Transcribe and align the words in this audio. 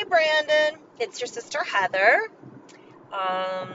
Hey, 0.00 0.06
Brandon. 0.08 0.80
It's 0.98 1.20
your 1.20 1.26
sister 1.26 1.62
Heather. 1.62 2.22
Um, 3.12 3.68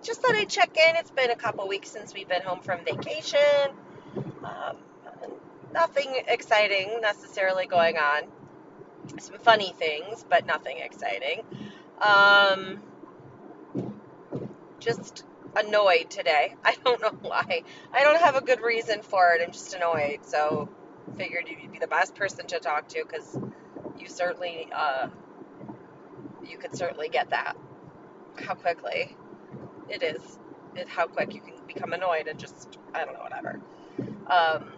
just 0.00 0.22
thought 0.22 0.36
I'd 0.36 0.48
check 0.48 0.76
in. 0.76 0.94
It's 0.94 1.10
been 1.10 1.32
a 1.32 1.36
couple 1.36 1.66
weeks 1.66 1.90
since 1.90 2.14
we've 2.14 2.28
been 2.28 2.42
home 2.42 2.60
from 2.60 2.84
vacation. 2.84 3.72
Um, 4.44 4.76
nothing 5.74 6.22
exciting 6.28 7.00
necessarily 7.00 7.66
going 7.66 7.96
on. 7.96 8.22
Some 9.18 9.38
funny 9.38 9.74
things, 9.76 10.24
but 10.28 10.46
nothing 10.46 10.78
exciting. 10.78 11.42
Um, 12.00 12.80
just 14.78 15.24
annoyed 15.56 16.10
today. 16.10 16.54
I 16.64 16.76
don't 16.84 17.02
know 17.02 17.18
why. 17.22 17.64
I 17.92 18.04
don't 18.04 18.20
have 18.20 18.36
a 18.36 18.40
good 18.40 18.60
reason 18.60 19.02
for 19.02 19.32
it. 19.32 19.42
I'm 19.44 19.50
just 19.50 19.74
annoyed. 19.74 20.20
So 20.22 20.68
figured 21.18 21.48
you'd 21.48 21.72
be 21.72 21.80
the 21.80 21.88
best 21.88 22.14
person 22.14 22.46
to 22.46 22.60
talk 22.60 22.86
to 22.90 23.02
because 23.02 23.36
you 23.98 24.06
certainly 24.06 24.68
uh, 24.72 25.08
you 26.50 26.58
could 26.58 26.76
certainly 26.76 27.08
get 27.08 27.30
that. 27.30 27.56
How 28.36 28.54
quickly 28.54 29.16
it 29.88 30.02
is, 30.02 30.38
it, 30.76 30.88
how 30.88 31.06
quick 31.06 31.34
you 31.34 31.40
can 31.40 31.54
become 31.66 31.92
annoyed 31.92 32.26
and 32.26 32.38
just 32.38 32.78
I 32.94 33.04
don't 33.04 33.14
know 33.14 33.20
whatever. 33.20 33.60
Um, 34.26 34.72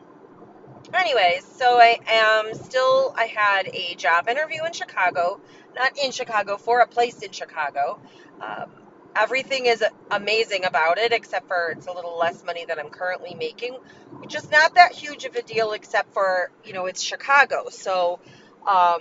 anyways, 0.94 1.44
so 1.44 1.78
I 1.78 1.98
am 2.06 2.54
still. 2.54 3.14
I 3.16 3.24
had 3.24 3.68
a 3.68 3.94
job 3.94 4.28
interview 4.28 4.64
in 4.64 4.72
Chicago, 4.72 5.40
not 5.74 5.96
in 6.02 6.10
Chicago, 6.10 6.56
for 6.56 6.80
a 6.80 6.86
place 6.86 7.20
in 7.22 7.32
Chicago. 7.32 8.00
Um, 8.40 8.70
everything 9.14 9.66
is 9.66 9.84
amazing 10.10 10.64
about 10.64 10.98
it, 10.98 11.12
except 11.12 11.46
for 11.48 11.74
it's 11.76 11.86
a 11.86 11.92
little 11.92 12.18
less 12.18 12.44
money 12.44 12.64
than 12.64 12.78
I'm 12.78 12.90
currently 12.90 13.34
making, 13.34 13.74
which 14.20 14.34
is 14.34 14.50
not 14.50 14.74
that 14.74 14.92
huge 14.92 15.24
of 15.24 15.36
a 15.36 15.42
deal, 15.42 15.72
except 15.72 16.12
for 16.12 16.50
you 16.64 16.72
know 16.72 16.86
it's 16.86 17.02
Chicago, 17.02 17.68
so. 17.70 18.20
Um, 18.66 19.00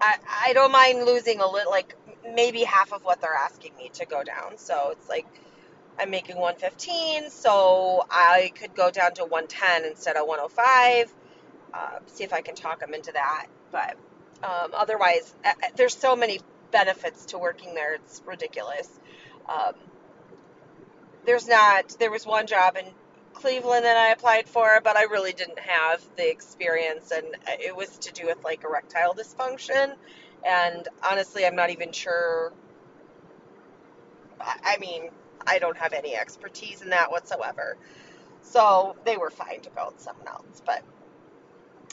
I, 0.00 0.16
I 0.48 0.52
don't 0.52 0.72
mind 0.72 1.04
losing 1.04 1.40
a 1.40 1.46
little, 1.50 1.70
like 1.70 1.94
maybe 2.34 2.62
half 2.62 2.92
of 2.92 3.04
what 3.04 3.20
they're 3.20 3.34
asking 3.34 3.76
me 3.76 3.90
to 3.94 4.06
go 4.06 4.22
down. 4.22 4.56
So 4.56 4.90
it's 4.92 5.08
like 5.08 5.26
I'm 5.98 6.10
making 6.10 6.36
115, 6.36 7.30
so 7.30 8.06
I 8.10 8.52
could 8.58 8.74
go 8.74 8.90
down 8.90 9.14
to 9.14 9.24
110 9.24 9.84
instead 9.84 10.16
of 10.16 10.26
105. 10.26 11.12
Uh, 11.72 11.98
see 12.06 12.24
if 12.24 12.32
I 12.32 12.40
can 12.40 12.54
talk 12.54 12.80
them 12.80 12.94
into 12.94 13.12
that. 13.12 13.46
But 13.70 13.96
um, 14.42 14.70
otherwise, 14.74 15.34
uh, 15.44 15.50
uh, 15.50 15.68
there's 15.76 15.96
so 15.96 16.16
many 16.16 16.40
benefits 16.70 17.26
to 17.26 17.38
working 17.38 17.74
there. 17.74 17.94
It's 17.94 18.22
ridiculous. 18.26 18.88
Um, 19.48 19.74
there's 21.26 21.46
not. 21.46 21.96
There 21.98 22.10
was 22.10 22.26
one 22.26 22.46
job 22.46 22.76
in 22.76 22.86
Cleveland 23.40 23.84
that 23.84 23.96
I 23.96 24.10
applied 24.10 24.48
for, 24.48 24.80
but 24.82 24.96
I 24.96 25.04
really 25.04 25.32
didn't 25.32 25.58
have 25.58 26.02
the 26.16 26.30
experience, 26.30 27.10
and 27.10 27.26
it 27.48 27.74
was 27.74 27.98
to 27.98 28.12
do 28.12 28.26
with 28.26 28.42
like 28.44 28.64
erectile 28.64 29.14
dysfunction. 29.14 29.94
And 30.46 30.88
honestly, 31.08 31.44
I'm 31.46 31.56
not 31.56 31.70
even 31.70 31.92
sure. 31.92 32.52
I 34.40 34.76
mean, 34.78 35.10
I 35.46 35.58
don't 35.58 35.76
have 35.76 35.92
any 35.92 36.14
expertise 36.16 36.82
in 36.82 36.90
that 36.90 37.10
whatsoever. 37.10 37.76
So 38.42 38.96
they 39.04 39.16
were 39.16 39.30
fine 39.30 39.60
to 39.62 39.70
go 39.70 39.90
with 39.92 40.00
someone 40.00 40.28
else. 40.28 40.62
But, 40.64 40.82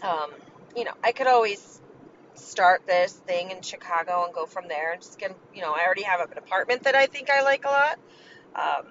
um, 0.02 0.32
you 0.76 0.84
know, 0.86 0.94
I 1.04 1.12
could 1.12 1.28
always 1.28 1.82
start 2.36 2.86
this 2.86 3.14
thing 3.14 3.52
in 3.52 3.62
Chicago 3.62 4.24
and 4.26 4.34
go 4.34 4.46
from 4.46 4.68
there 4.68 4.94
and 4.94 5.02
just 5.02 5.20
get, 5.20 5.36
you 5.54 5.62
know, 5.62 5.74
I 5.74 5.84
already 5.86 6.04
have 6.04 6.20
an 6.32 6.38
apartment 6.38 6.84
that 6.84 6.96
I 6.96 7.08
think 7.08 7.30
I 7.30 7.42
like 7.42 7.66
a 7.66 7.70
lot. 7.70 8.00
Um, 8.56 8.86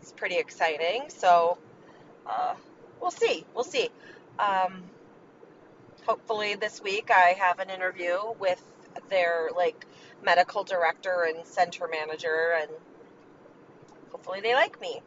it's 0.00 0.12
pretty 0.12 0.36
exciting. 0.36 1.04
So, 1.08 1.58
uh, 2.26 2.54
we'll 3.00 3.10
see. 3.10 3.44
We'll 3.54 3.64
see. 3.64 3.88
Um, 4.38 4.82
hopefully 6.06 6.54
this 6.54 6.82
week 6.82 7.10
I 7.10 7.36
have 7.38 7.58
an 7.60 7.70
interview 7.70 8.18
with 8.38 8.62
their 9.10 9.50
like 9.56 9.86
medical 10.24 10.64
director 10.64 11.26
and 11.28 11.46
center 11.46 11.88
manager, 11.88 12.56
and 12.60 12.70
hopefully 14.10 14.40
they 14.40 14.54
like 14.54 14.80
me. 14.80 15.00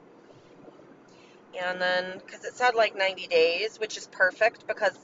And 1.59 1.81
then, 1.81 2.22
because 2.24 2.46
it 2.46 2.53
said 2.53 2.75
like 2.75 2.96
90 2.96 3.28
days, 3.28 3.80
which 3.80 3.97
is 3.97 4.08
perfect 4.08 4.68
because 4.68 4.97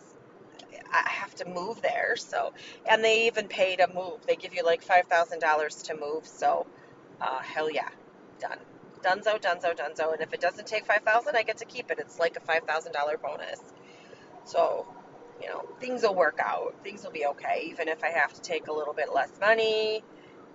I 0.91 1.09
have 1.09 1.33
to 1.35 1.45
move 1.45 1.81
there. 1.81 2.15
So, 2.15 2.53
and 2.87 3.03
they 3.03 3.27
even 3.27 3.47
pay 3.47 3.75
to 3.77 3.87
move. 3.93 4.25
They 4.27 4.35
give 4.35 4.53
you 4.53 4.63
like 4.63 4.85
$5,000 4.85 5.83
to 5.85 5.95
move. 5.95 6.27
So, 6.27 6.67
uh, 7.19 7.39
hell 7.39 7.71
yeah, 7.71 7.89
done. 8.39 8.59
Dunzo, 9.03 9.39
dunzo, 9.39 9.75
dunzo. 9.75 10.13
And 10.13 10.21
if 10.21 10.33
it 10.33 10.41
doesn't 10.41 10.65
take 10.65 10.85
5000 10.85 11.35
I 11.35 11.43
get 11.43 11.57
to 11.57 11.65
keep 11.65 11.91
it. 11.91 11.99
It's 11.99 12.19
like 12.19 12.37
a 12.37 12.39
$5,000 12.39 13.21
bonus. 13.21 13.59
So, 14.45 14.87
you 15.41 15.49
know, 15.49 15.65
things 15.79 16.03
will 16.03 16.15
work 16.15 16.39
out. 16.41 16.75
Things 16.83 17.03
will 17.03 17.11
be 17.11 17.25
okay. 17.25 17.67
Even 17.69 17.87
if 17.87 18.03
I 18.03 18.09
have 18.09 18.33
to 18.33 18.41
take 18.41 18.67
a 18.67 18.73
little 18.73 18.93
bit 18.93 19.13
less 19.13 19.31
money, 19.39 20.03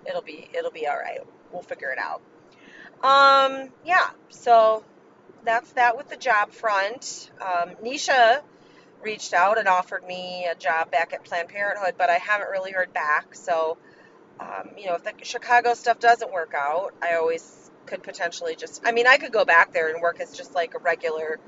it'll 0.05 0.21
be 0.21 0.49
it'll 0.53 0.71
be 0.71 0.87
all 0.87 0.97
right. 0.97 1.19
We'll 1.51 1.61
figure 1.61 1.91
it 1.91 1.99
out. 1.99 2.21
Um, 3.03 3.69
yeah. 3.85 4.09
So 4.29 4.83
that's 5.43 5.71
that 5.73 5.97
with 5.97 6.09
the 6.09 6.17
job 6.17 6.51
front. 6.51 7.31
Um, 7.41 7.75
Nisha 7.83 8.41
reached 9.01 9.33
out 9.33 9.57
and 9.57 9.67
offered 9.67 10.05
me 10.05 10.47
a 10.51 10.55
job 10.55 10.91
back 10.91 11.13
at 11.13 11.23
Planned 11.23 11.49
Parenthood, 11.49 11.95
but 11.97 12.09
I 12.09 12.17
haven't 12.17 12.49
really 12.49 12.71
heard 12.71 12.93
back. 12.93 13.33
So, 13.35 13.77
um, 14.39 14.71
you 14.77 14.87
know, 14.87 14.95
if 14.95 15.03
the 15.03 15.13
Chicago 15.23 15.73
stuff 15.73 15.99
doesn't 15.99 16.31
work 16.31 16.53
out, 16.55 16.93
I 17.01 17.15
always 17.15 17.41
could 17.89 18.03
potentially 18.03 18.55
just, 18.55 18.81
I 18.85 18.91
mean, 18.91 19.07
I 19.07 19.17
could 19.17 19.31
go 19.31 19.43
back 19.43 19.73
there 19.73 19.91
and 19.91 20.01
work 20.01 20.21
as 20.21 20.35
just 20.35 20.53
like 20.53 20.75
a 20.75 20.79
regular 20.79 21.39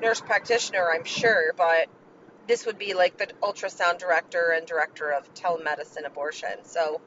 nurse 0.00 0.20
practitioner, 0.20 0.88
I'm 0.92 1.04
sure, 1.04 1.52
but 1.56 1.88
this 2.46 2.66
would 2.66 2.78
be 2.78 2.94
like 2.94 3.16
the 3.16 3.26
ultrasound 3.42 3.98
director 3.98 4.52
and 4.54 4.66
director 4.66 5.10
of 5.10 5.32
telemedicine 5.34 6.06
abortion. 6.06 6.64
So, 6.64 7.00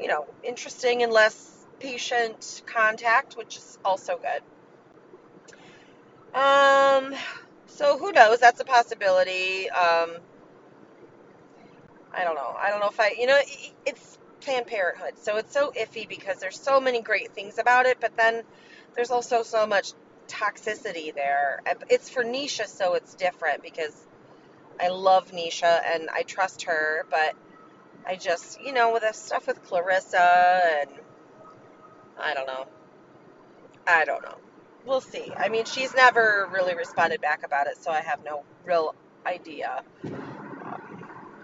you 0.00 0.08
know, 0.08 0.26
interesting 0.42 1.02
and 1.02 1.12
less 1.12 1.66
patient 1.80 2.62
contact, 2.66 3.36
which 3.36 3.56
is 3.56 3.78
also 3.84 4.18
good. 4.18 4.42
Um, 6.38 7.14
so 7.66 7.98
who 7.98 8.12
knows? 8.12 8.38
That's 8.38 8.60
a 8.60 8.64
possibility. 8.64 9.70
Um, 9.70 10.10
I 12.12 12.24
don't 12.24 12.34
know. 12.34 12.54
I 12.58 12.70
don't 12.70 12.80
know 12.80 12.88
if 12.88 12.98
I, 13.00 13.14
you 13.18 13.26
know, 13.26 13.38
it's 13.86 14.18
Planned 14.48 14.66
Parenthood, 14.66 15.18
so 15.22 15.36
it's 15.36 15.52
so 15.52 15.72
iffy 15.72 16.08
because 16.08 16.38
there's 16.38 16.58
so 16.58 16.80
many 16.80 17.02
great 17.02 17.32
things 17.34 17.58
about 17.58 17.84
it, 17.84 17.98
but 18.00 18.16
then 18.16 18.42
there's 18.96 19.10
also 19.10 19.42
so 19.42 19.66
much 19.66 19.92
toxicity 20.26 21.14
there. 21.14 21.60
It's 21.90 22.08
for 22.08 22.24
Nisha, 22.24 22.66
so 22.66 22.94
it's 22.94 23.14
different 23.14 23.62
because 23.62 24.06
I 24.80 24.88
love 24.88 25.32
Nisha 25.32 25.82
and 25.92 26.08
I 26.10 26.22
trust 26.22 26.62
her, 26.62 27.04
but 27.10 27.34
I 28.06 28.16
just, 28.16 28.58
you 28.62 28.72
know, 28.72 28.94
with 28.94 29.02
the 29.02 29.12
stuff 29.12 29.46
with 29.46 29.62
Clarissa 29.64 30.62
and 30.80 30.90
I 32.18 32.32
don't 32.32 32.46
know. 32.46 32.66
I 33.86 34.06
don't 34.06 34.22
know. 34.22 34.38
We'll 34.86 35.02
see. 35.02 35.34
I 35.38 35.50
mean, 35.50 35.66
she's 35.66 35.94
never 35.94 36.48
really 36.52 36.74
responded 36.74 37.20
back 37.20 37.44
about 37.44 37.66
it, 37.66 37.76
so 37.76 37.90
I 37.90 38.00
have 38.00 38.24
no 38.24 38.44
real 38.64 38.94
idea 39.26 39.84
um, 40.64 40.80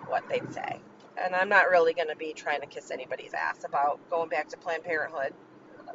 what 0.07 0.29
they'd 0.31 0.53
say. 0.55 0.84
And 1.23 1.35
I'm 1.35 1.49
not 1.49 1.71
really 1.71 1.95
going 1.95 2.09
to 2.09 2.17
be 2.17 2.33
trying 2.33 2.61
to 2.61 2.67
kiss 2.67 2.91
anybody's 2.91 3.35
ass 3.35 3.65
about 3.65 3.99
going 4.11 4.29
back 4.29 4.49
to 4.49 4.57
Planned 4.57 4.85
Parenthood. 4.85 5.33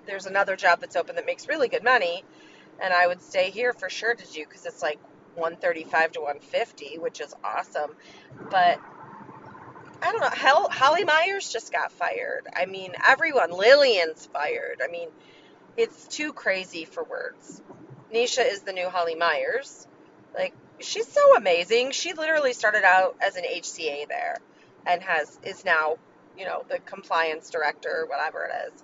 There's 0.05 0.25
another 0.25 0.55
job 0.55 0.79
that's 0.79 0.95
open 0.95 1.15
that 1.15 1.25
makes 1.25 1.47
really 1.47 1.67
good 1.67 1.83
money, 1.83 2.23
and 2.81 2.93
I 2.93 3.07
would 3.07 3.21
stay 3.21 3.49
here 3.49 3.73
for 3.73 3.89
sure 3.89 4.15
to 4.15 4.31
do 4.31 4.45
because 4.45 4.65
it's 4.65 4.81
like 4.81 4.99
135 5.35 6.13
to 6.13 6.19
150, 6.21 6.97
which 6.99 7.21
is 7.21 7.33
awesome. 7.43 7.91
But 8.49 8.79
I 10.01 10.11
don't 10.11 10.21
know. 10.21 10.29
Hell, 10.29 10.69
Holly 10.71 11.03
Myers 11.03 11.51
just 11.51 11.73
got 11.73 11.91
fired. 11.91 12.47
I 12.55 12.65
mean, 12.65 12.93
everyone. 13.05 13.51
Lillian's 13.51 14.25
fired. 14.27 14.81
I 14.83 14.89
mean, 14.89 15.09
it's 15.75 16.07
too 16.07 16.31
crazy 16.33 16.85
for 16.85 17.03
words. 17.03 17.61
Nisha 18.13 18.49
is 18.49 18.61
the 18.61 18.73
new 18.73 18.89
Holly 18.89 19.15
Myers. 19.15 19.85
Like, 20.33 20.53
she's 20.79 21.07
so 21.07 21.35
amazing. 21.35 21.91
She 21.91 22.13
literally 22.13 22.53
started 22.53 22.83
out 22.83 23.17
as 23.21 23.35
an 23.35 23.43
HCA 23.43 24.07
there 24.07 24.37
and 24.85 25.01
has 25.01 25.39
is 25.43 25.65
now, 25.65 25.97
you 26.37 26.45
know, 26.45 26.63
the 26.69 26.79
compliance 26.79 27.49
director, 27.49 28.05
whatever 28.07 28.45
it 28.45 28.73
is. 28.73 28.83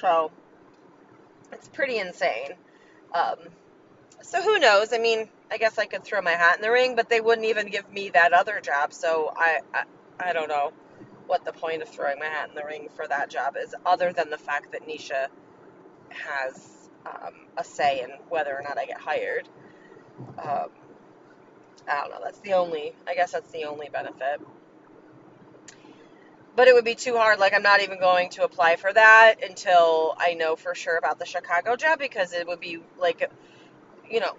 So 0.00 0.30
it's 1.52 1.68
pretty 1.68 1.98
insane. 1.98 2.52
Um, 3.12 3.36
so 4.22 4.42
who 4.42 4.58
knows? 4.58 4.92
I 4.92 4.98
mean, 4.98 5.28
I 5.50 5.58
guess 5.58 5.78
I 5.78 5.86
could 5.86 6.04
throw 6.04 6.20
my 6.20 6.32
hat 6.32 6.56
in 6.56 6.62
the 6.62 6.70
ring, 6.70 6.96
but 6.96 7.08
they 7.08 7.20
wouldn't 7.20 7.46
even 7.46 7.70
give 7.70 7.90
me 7.92 8.10
that 8.10 8.32
other 8.32 8.60
job. 8.60 8.92
So 8.92 9.32
I, 9.36 9.60
I, 9.72 9.84
I 10.18 10.32
don't 10.32 10.48
know 10.48 10.72
what 11.26 11.44
the 11.44 11.52
point 11.52 11.82
of 11.82 11.88
throwing 11.88 12.18
my 12.18 12.26
hat 12.26 12.48
in 12.48 12.54
the 12.54 12.64
ring 12.64 12.88
for 12.94 13.06
that 13.06 13.30
job 13.30 13.56
is, 13.56 13.74
other 13.84 14.12
than 14.12 14.30
the 14.30 14.38
fact 14.38 14.72
that 14.72 14.86
Nisha 14.86 15.28
has 16.10 16.88
um, 17.04 17.34
a 17.56 17.64
say 17.64 18.02
in 18.02 18.10
whether 18.28 18.54
or 18.54 18.62
not 18.62 18.78
I 18.78 18.86
get 18.86 19.00
hired. 19.00 19.48
Um, 20.38 20.68
I 21.88 22.00
don't 22.00 22.10
know. 22.10 22.20
That's 22.22 22.40
the 22.40 22.54
only. 22.54 22.94
I 23.06 23.14
guess 23.14 23.32
that's 23.32 23.50
the 23.52 23.64
only 23.64 23.88
benefit. 23.88 24.40
But 26.56 26.68
it 26.68 26.74
would 26.74 26.84
be 26.84 26.94
too 26.94 27.16
hard. 27.16 27.38
Like 27.38 27.54
I'm 27.54 27.62
not 27.62 27.82
even 27.82 28.00
going 28.00 28.30
to 28.30 28.44
apply 28.44 28.76
for 28.76 28.92
that 28.92 29.44
until 29.46 30.16
I 30.18 30.34
know 30.34 30.56
for 30.56 30.74
sure 30.74 30.96
about 30.96 31.18
the 31.18 31.26
Chicago 31.26 31.76
job 31.76 31.98
because 31.98 32.32
it 32.32 32.46
would 32.46 32.60
be 32.60 32.78
like, 32.98 33.30
you 34.10 34.20
know, 34.20 34.34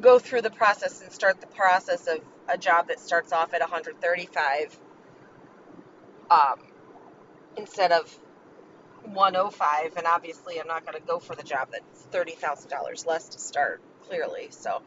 go 0.00 0.18
through 0.18 0.42
the 0.42 0.50
process 0.50 1.00
and 1.02 1.10
start 1.10 1.40
the 1.40 1.46
process 1.46 2.06
of 2.06 2.18
a 2.48 2.58
job 2.58 2.88
that 2.88 3.00
starts 3.00 3.32
off 3.32 3.54
at 3.54 3.60
135 3.60 4.78
um, 6.30 6.60
instead 7.56 7.92
of 7.92 8.18
105 9.04 9.96
and 9.96 10.06
obviously 10.06 10.60
I'm 10.60 10.66
not 10.66 10.84
going 10.84 11.00
to 11.00 11.06
go 11.06 11.18
for 11.18 11.34
the 11.34 11.42
job 11.42 11.68
that's 11.70 12.06
$30,000 12.12 13.06
less 13.06 13.28
to 13.30 13.38
start 13.38 13.80
clearly 14.02 14.48
so 14.50 14.82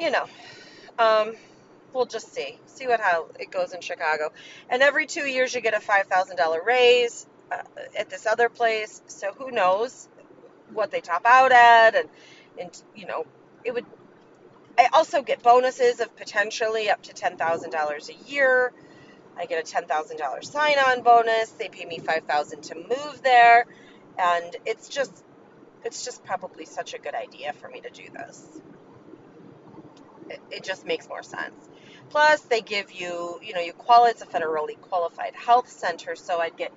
you 0.00 0.10
know 0.10 0.24
um, 0.98 1.34
we'll 1.98 2.06
just 2.06 2.32
see 2.32 2.58
see 2.66 2.86
what 2.86 3.00
how 3.00 3.26
it 3.38 3.50
goes 3.50 3.74
in 3.74 3.80
Chicago 3.80 4.32
and 4.70 4.82
every 4.82 5.06
2 5.06 5.22
years 5.22 5.54
you 5.54 5.60
get 5.60 5.74
a 5.74 5.80
$5,000 5.80 6.64
raise 6.64 7.26
uh, 7.52 7.62
at 7.98 8.08
this 8.08 8.26
other 8.26 8.48
place 8.48 9.02
so 9.08 9.32
who 9.32 9.50
knows 9.50 10.08
what 10.72 10.90
they 10.90 11.00
top 11.00 11.26
out 11.26 11.52
at 11.52 11.94
and 11.96 12.08
and 12.58 12.82
you 12.94 13.06
know 13.06 13.26
it 13.64 13.74
would 13.74 13.84
I 14.78 14.88
also 14.92 15.22
get 15.22 15.42
bonuses 15.42 15.98
of 16.00 16.16
potentially 16.16 16.88
up 16.88 17.02
to 17.02 17.12
$10,000 17.12 18.08
a 18.08 18.30
year 18.30 18.72
I 19.38 19.46
get 19.46 19.62
a 19.62 19.76
$10,000 19.76 20.44
sign 20.44 20.78
on 20.78 21.02
bonus. 21.02 21.50
They 21.50 21.68
pay 21.68 21.84
me 21.84 21.98
5000 21.98 22.62
to 22.62 22.74
move 22.74 23.20
there. 23.22 23.66
And 24.18 24.56
it's 24.66 24.88
just 24.88 25.24
it's 25.84 26.04
just 26.04 26.24
probably 26.24 26.64
such 26.64 26.94
a 26.94 26.98
good 26.98 27.14
idea 27.14 27.52
for 27.52 27.68
me 27.68 27.80
to 27.80 27.90
do 27.90 28.02
this. 28.12 28.44
It, 30.28 30.40
it 30.50 30.64
just 30.64 30.84
makes 30.84 31.08
more 31.08 31.22
sense. 31.22 31.68
Plus, 32.10 32.40
they 32.42 32.60
give 32.60 32.92
you, 32.92 33.38
you 33.42 33.54
know, 33.54 33.60
you 33.60 33.72
qualify. 33.72 34.10
It's 34.10 34.22
a 34.22 34.26
federally 34.26 34.80
qualified 34.80 35.34
health 35.34 35.68
center, 35.68 36.16
so 36.16 36.38
I'd 36.40 36.56
get 36.56 36.72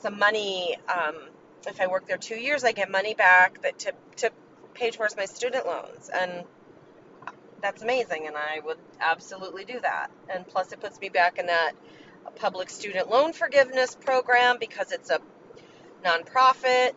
some 0.00 0.18
money. 0.18 0.76
Um, 0.88 1.16
if 1.66 1.80
I 1.80 1.86
work 1.88 2.06
there 2.06 2.16
two 2.16 2.36
years, 2.36 2.64
I 2.64 2.72
get 2.72 2.90
money 2.90 3.14
back 3.14 3.62
that 3.62 3.78
to 3.80 3.92
to 4.16 4.30
pay 4.74 4.90
towards 4.90 5.16
my 5.16 5.26
student 5.26 5.66
loans, 5.66 6.08
and 6.12 6.44
that's 7.62 7.82
amazing. 7.82 8.26
And 8.26 8.36
I 8.36 8.60
would 8.64 8.78
absolutely 9.00 9.64
do 9.64 9.80
that. 9.80 10.10
And 10.32 10.46
plus, 10.46 10.72
it 10.72 10.80
puts 10.80 10.98
me 11.00 11.10
back 11.10 11.38
in 11.38 11.46
that 11.46 11.72
public 12.36 12.70
student 12.70 13.10
loan 13.10 13.32
forgiveness 13.32 13.94
program 13.94 14.56
because 14.58 14.92
it's 14.92 15.10
a 15.10 15.20
nonprofit 16.04 16.92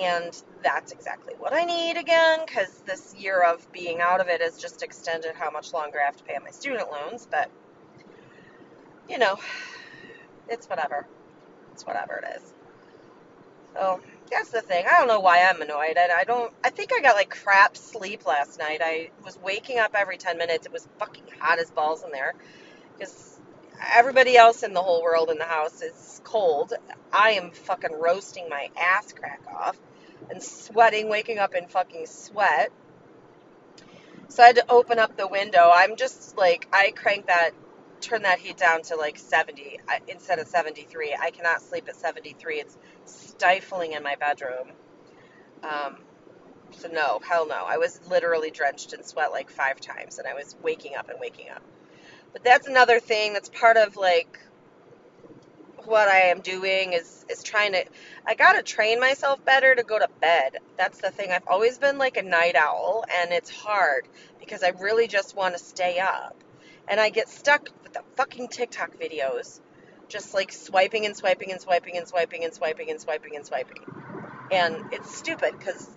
and 0.00 0.42
that's 0.62 0.92
exactly 0.92 1.34
what 1.38 1.52
I 1.52 1.64
need 1.64 1.96
again 1.96 2.40
because 2.44 2.82
this 2.86 3.14
year 3.16 3.42
of 3.42 3.70
being 3.72 4.00
out 4.00 4.20
of 4.20 4.28
it 4.28 4.40
has 4.40 4.58
just 4.58 4.82
extended 4.82 5.34
how 5.34 5.50
much 5.50 5.72
longer 5.72 6.00
I 6.00 6.06
have 6.06 6.16
to 6.16 6.24
pay 6.24 6.34
on 6.34 6.44
my 6.44 6.50
student 6.50 6.90
loans. 6.90 7.26
But, 7.30 7.50
you 9.08 9.18
know, 9.18 9.38
it's 10.48 10.66
whatever. 10.66 11.06
It's 11.72 11.86
whatever 11.86 12.22
it 12.24 12.36
is. 12.36 12.52
So 13.74 14.00
that's 14.30 14.50
the 14.50 14.60
thing. 14.60 14.84
I 14.86 14.98
don't 14.98 15.08
know 15.08 15.20
why 15.20 15.42
I'm 15.42 15.60
annoyed. 15.60 15.96
And 15.96 16.12
I 16.12 16.24
don't, 16.24 16.52
I 16.64 16.70
think 16.70 16.90
I 16.92 17.00
got 17.00 17.16
like 17.16 17.30
crap 17.30 17.76
sleep 17.76 18.26
last 18.26 18.58
night. 18.58 18.80
I 18.82 19.10
was 19.24 19.38
waking 19.42 19.78
up 19.78 19.94
every 19.94 20.16
10 20.16 20.38
minutes. 20.38 20.66
It 20.66 20.72
was 20.72 20.88
fucking 20.98 21.24
hot 21.40 21.58
as 21.58 21.70
balls 21.70 22.02
in 22.04 22.10
there 22.10 22.34
because 22.96 23.40
everybody 23.94 24.36
else 24.36 24.62
in 24.62 24.72
the 24.72 24.82
whole 24.82 25.02
world 25.02 25.30
in 25.30 25.38
the 25.38 25.44
house 25.44 25.82
is 25.82 26.20
cold. 26.24 26.72
I 27.12 27.32
am 27.32 27.50
fucking 27.50 27.92
roasting 27.92 28.48
my 28.48 28.70
ass 28.80 29.12
crack 29.12 29.42
off 29.54 29.76
and 30.30 30.42
sweating, 30.42 31.08
waking 31.08 31.38
up 31.38 31.54
in 31.54 31.68
fucking 31.68 32.06
sweat. 32.06 32.72
So 34.28 34.42
I 34.42 34.46
had 34.46 34.56
to 34.56 34.70
open 34.70 34.98
up 34.98 35.16
the 35.16 35.28
window. 35.28 35.70
I'm 35.72 35.96
just 35.96 36.36
like, 36.36 36.66
I 36.72 36.92
crank 36.92 37.26
that, 37.26 37.50
turn 38.00 38.22
that 38.22 38.38
heat 38.38 38.56
down 38.56 38.82
to 38.82 38.96
like 38.96 39.18
70 39.18 39.80
instead 40.08 40.38
of 40.38 40.48
73. 40.48 41.16
I 41.20 41.30
cannot 41.30 41.62
sleep 41.62 41.88
at 41.88 41.96
73. 41.96 42.60
It's 42.60 42.76
stifling 43.04 43.92
in 43.92 44.02
my 44.02 44.16
bedroom. 44.16 44.72
Um, 45.62 45.98
so 46.72 46.88
no, 46.88 47.20
hell 47.26 47.46
no. 47.46 47.64
I 47.66 47.78
was 47.78 48.00
literally 48.08 48.50
drenched 48.50 48.92
in 48.92 49.04
sweat 49.04 49.30
like 49.30 49.50
five 49.50 49.80
times 49.80 50.18
and 50.18 50.26
I 50.26 50.34
was 50.34 50.56
waking 50.62 50.96
up 50.96 51.08
and 51.08 51.18
waking 51.20 51.50
up. 51.50 51.62
But 52.34 52.42
that's 52.42 52.66
another 52.66 52.98
thing 52.98 53.32
that's 53.32 53.48
part 53.48 53.76
of 53.76 53.96
like 53.96 54.40
what 55.84 56.08
I 56.08 56.30
am 56.30 56.40
doing 56.40 56.92
is 56.92 57.24
is 57.30 57.42
trying 57.44 57.72
to 57.72 57.84
I 58.26 58.34
got 58.34 58.54
to 58.54 58.62
train 58.62 58.98
myself 58.98 59.42
better 59.44 59.72
to 59.74 59.84
go 59.84 59.98
to 59.98 60.08
bed. 60.20 60.58
That's 60.76 61.00
the 61.00 61.12
thing. 61.12 61.30
I've 61.30 61.46
always 61.46 61.78
been 61.78 61.96
like 61.96 62.16
a 62.16 62.22
night 62.22 62.56
owl 62.56 63.04
and 63.20 63.32
it's 63.32 63.50
hard 63.50 64.08
because 64.40 64.64
I 64.64 64.70
really 64.80 65.06
just 65.06 65.36
want 65.36 65.56
to 65.56 65.62
stay 65.62 66.00
up. 66.00 66.36
And 66.88 66.98
I 66.98 67.10
get 67.10 67.28
stuck 67.28 67.68
with 67.84 67.92
the 67.92 68.02
fucking 68.16 68.48
TikTok 68.48 68.98
videos 68.98 69.60
just 70.08 70.34
like 70.34 70.52
swiping 70.52 71.06
and 71.06 71.16
swiping 71.16 71.52
and 71.52 71.60
swiping 71.60 71.96
and 71.96 72.06
swiping 72.06 72.44
and 72.44 72.52
swiping 72.52 72.90
and 72.90 73.00
swiping 73.00 73.36
and 73.36 73.46
swiping. 73.46 73.84
And 74.50 74.92
it's 74.92 75.16
stupid 75.16 75.60
cuz 75.60 75.88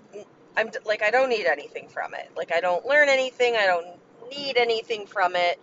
I'm 0.55 0.69
like 0.85 1.01
I 1.01 1.09
don't 1.09 1.29
need 1.29 1.47
anything 1.47 1.89
from 1.89 2.13
it. 2.13 2.29
Like 2.35 2.53
I 2.53 2.61
don't 2.61 2.85
learn 2.85 3.09
anything. 3.09 3.55
I 3.55 3.65
don't 3.65 3.87
need 4.29 4.57
anything 4.57 5.07
from 5.07 5.35
it 5.35 5.59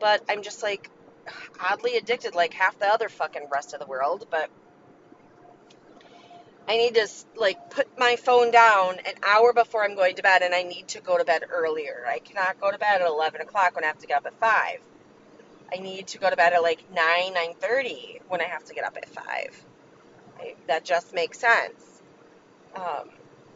but 0.00 0.22
I'm 0.28 0.42
just 0.42 0.62
like 0.62 0.90
oddly 1.60 1.96
addicted 1.96 2.34
like 2.34 2.52
half 2.52 2.78
the 2.78 2.86
other 2.86 3.08
fucking 3.08 3.48
rest 3.50 3.74
of 3.74 3.80
the 3.80 3.86
world. 3.86 4.26
But 4.30 4.50
I 6.68 6.76
need 6.76 6.94
to 6.94 7.08
like 7.36 7.70
put 7.70 7.86
my 7.98 8.16
phone 8.16 8.50
down 8.50 8.96
an 9.06 9.14
hour 9.22 9.52
before 9.52 9.84
I'm 9.84 9.94
going 9.94 10.16
to 10.16 10.22
bed, 10.22 10.42
and 10.42 10.54
I 10.54 10.62
need 10.62 10.88
to 10.88 11.00
go 11.00 11.18
to 11.18 11.24
bed 11.24 11.44
earlier. 11.50 12.04
I 12.08 12.18
cannot 12.18 12.60
go 12.60 12.70
to 12.70 12.78
bed 12.78 13.02
at 13.02 13.06
11 13.06 13.40
o'clock 13.40 13.74
when 13.74 13.84
I 13.84 13.88
have 13.88 13.98
to 13.98 14.06
get 14.06 14.18
up 14.18 14.26
at 14.26 14.34
five. 14.40 14.80
I 15.72 15.78
need 15.78 16.06
to 16.08 16.18
go 16.18 16.30
to 16.30 16.36
bed 16.36 16.52
at 16.52 16.62
like 16.62 16.84
9, 16.94 17.34
9.30 17.34 18.20
when 18.28 18.40
I 18.40 18.44
have 18.44 18.64
to 18.64 18.74
get 18.74 18.84
up 18.84 18.96
at 18.96 19.08
5. 19.08 19.64
I, 20.38 20.54
that 20.68 20.84
just 20.84 21.14
makes 21.14 21.38
sense. 21.38 22.02
Um, 22.76 23.10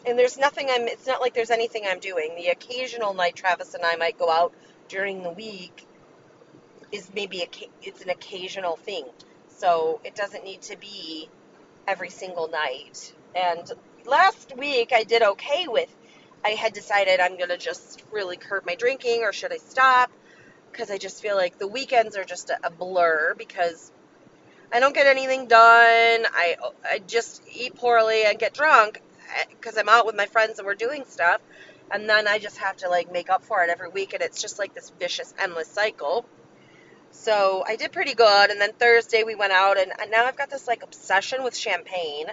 and 0.07 0.19
there's 0.19 0.39
nothing 0.39 0.69
I'm, 0.71 0.89
it's 0.89 1.07
not 1.07 1.21
like 1.21 1.35
there's 1.35 1.51
anything 1.51 1.85
I'm 1.87 2.01
doing. 2.01 2.35
The 2.37 2.49
occasional 2.49 3.15
night 3.15 3.37
Travis 3.37 3.75
and 3.75 3.85
I 3.85 3.97
might 3.97 4.19
go 4.19 4.31
out 4.31 4.53
during 4.89 5.23
the 5.23 5.31
week 5.31 5.87
is 6.93 7.11
maybe 7.15 7.43
a, 7.43 7.49
it's 7.83 8.03
an 8.03 8.11
occasional 8.11 8.77
thing. 8.77 9.05
So 9.49 10.01
it 10.05 10.15
doesn't 10.15 10.45
need 10.45 10.63
to 10.63 10.77
be 10.77 11.29
every 11.87 12.11
single 12.11 12.49
night. 12.49 13.15
And 13.35 13.71
last 14.07 14.57
week 14.57 14.93
I 14.95 15.05
did 15.05 15.23
okay 15.23 15.67
with 15.69 15.95
I 16.45 16.51
had 16.51 16.73
decided 16.73 17.21
I'm 17.21 17.37
going 17.37 17.49
to 17.49 17.59
just 17.59 18.03
really 18.13 18.37
curb 18.37 18.65
my 18.65 18.75
drinking 18.75 19.23
or 19.23 19.33
should 19.33 19.53
I 19.53 19.57
stop? 19.57 20.11
Because 20.71 20.91
I 20.91 20.99
just 20.99 21.21
feel 21.21 21.37
like 21.37 21.59
the 21.59 21.67
weekends 21.67 22.17
are 22.17 22.25
just 22.25 22.51
a, 22.51 22.59
a 22.63 22.71
blur 22.71 23.35
because 23.37 23.91
I 24.73 24.81
don't 24.81 24.95
get 24.95 25.07
anything 25.07 25.47
done. 25.47 26.27
I 26.33 26.57
I 26.85 27.01
just 27.07 27.43
eat 27.51 27.75
poorly 27.75 28.25
and 28.25 28.39
get 28.39 28.55
drunk 28.55 29.01
because 29.51 29.77
eh, 29.77 29.81
I'm 29.81 29.89
out 29.89 30.07
with 30.07 30.17
my 30.17 30.27
friends 30.27 30.59
and 30.59 30.67
we're 30.67 30.75
doing 30.75 31.05
stuff. 31.07 31.41
And 31.91 32.09
then 32.09 32.29
I 32.29 32.39
just 32.39 32.59
have 32.59 32.77
to 32.79 32.89
like 32.89 33.11
make 33.11 33.31
up 33.31 33.45
for 33.45 33.63
it 33.63 33.71
every 33.71 33.89
week 33.89 34.13
and 34.13 34.23
it's 34.23 34.41
just 34.41 34.59
like 34.59 34.75
this 34.75 34.91
vicious 34.99 35.35
endless 35.39 35.69
cycle. 35.69 36.27
So 37.11 37.65
I 37.67 37.77
did 37.77 37.93
pretty 37.93 38.15
good. 38.15 38.51
And 38.51 38.61
then 38.61 38.73
Thursday 38.73 39.23
we 39.25 39.35
went 39.35 39.53
out, 39.53 39.79
and, 39.79 39.93
now 40.11 40.25
I've 40.25 40.37
got 40.37 40.51
this 40.51 40.67
like 40.67 40.83
obsession 40.83 41.43
with 41.43 41.57
champagne 41.57 42.27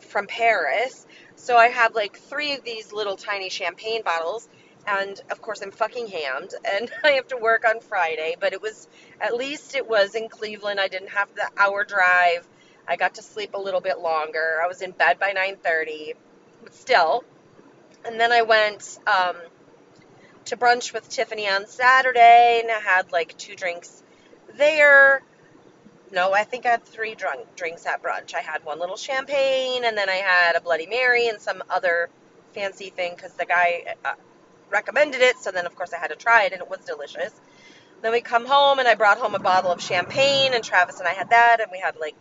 from 0.00 0.26
Paris. 0.26 1.06
So 1.36 1.56
I 1.56 1.68
have 1.68 1.94
like 1.94 2.18
three 2.18 2.54
of 2.54 2.64
these 2.64 2.92
little 2.92 3.16
tiny 3.16 3.50
champagne 3.50 4.02
bottles. 4.02 4.48
And 4.86 5.20
of 5.30 5.42
course, 5.42 5.60
I'm 5.60 5.70
fucking 5.70 6.08
hammed, 6.08 6.54
and 6.64 6.90
I 7.04 7.12
have 7.12 7.28
to 7.28 7.36
work 7.36 7.64
on 7.68 7.80
Friday. 7.80 8.36
But 8.38 8.52
it 8.52 8.62
was 8.62 8.88
at 9.20 9.34
least 9.34 9.76
it 9.76 9.88
was 9.88 10.14
in 10.14 10.28
Cleveland. 10.28 10.80
I 10.80 10.88
didn't 10.88 11.10
have 11.10 11.28
the 11.34 11.48
hour 11.56 11.84
drive. 11.84 12.46
I 12.88 12.96
got 12.96 13.14
to 13.14 13.22
sleep 13.22 13.54
a 13.54 13.60
little 13.60 13.80
bit 13.80 13.98
longer. 13.98 14.60
I 14.62 14.66
was 14.66 14.82
in 14.82 14.92
bed 14.92 15.18
by 15.18 15.32
9:30, 15.32 16.14
but 16.64 16.74
still. 16.74 17.24
And 18.04 18.18
then 18.18 18.32
I 18.32 18.42
went 18.42 18.98
um, 19.06 19.36
to 20.50 20.56
brunch 20.56 20.92
with 20.92 21.08
Tiffany 21.08 21.48
on 21.48 21.66
Saturday, 21.66 22.60
and 22.60 22.70
I 22.70 22.80
had 22.80 23.12
like 23.12 23.36
two 23.38 23.54
drinks 23.54 24.02
there. 24.56 25.22
No, 26.12 26.32
I 26.32 26.42
think 26.42 26.66
I 26.66 26.70
had 26.70 26.84
three 26.84 27.14
drunk 27.14 27.54
drinks 27.54 27.86
at 27.86 28.02
brunch. 28.02 28.34
I 28.34 28.40
had 28.40 28.64
one 28.64 28.80
little 28.80 28.96
champagne, 28.96 29.84
and 29.84 29.96
then 29.96 30.08
I 30.08 30.16
had 30.16 30.56
a 30.56 30.60
Bloody 30.60 30.86
Mary 30.86 31.28
and 31.28 31.40
some 31.40 31.62
other 31.70 32.10
fancy 32.52 32.90
thing 32.90 33.12
because 33.14 33.32
the 33.34 33.46
guy 33.46 33.94
uh, 34.04 34.14
recommended 34.70 35.20
it. 35.20 35.36
So 35.38 35.52
then, 35.52 35.66
of 35.66 35.76
course, 35.76 35.92
I 35.92 35.98
had 35.98 36.08
to 36.08 36.16
try 36.16 36.44
it, 36.44 36.52
and 36.52 36.60
it 36.60 36.68
was 36.68 36.80
delicious. 36.80 37.32
Then 38.02 38.10
we 38.10 38.20
come 38.20 38.44
home, 38.44 38.80
and 38.80 38.88
I 38.88 38.96
brought 38.96 39.18
home 39.18 39.36
a 39.36 39.38
bottle 39.38 39.70
of 39.70 39.80
champagne, 39.80 40.52
and 40.52 40.64
Travis 40.64 40.98
and 40.98 41.06
I 41.06 41.12
had 41.12 41.30
that, 41.30 41.58
and 41.60 41.70
we 41.70 41.78
had 41.78 41.96
like 41.96 42.16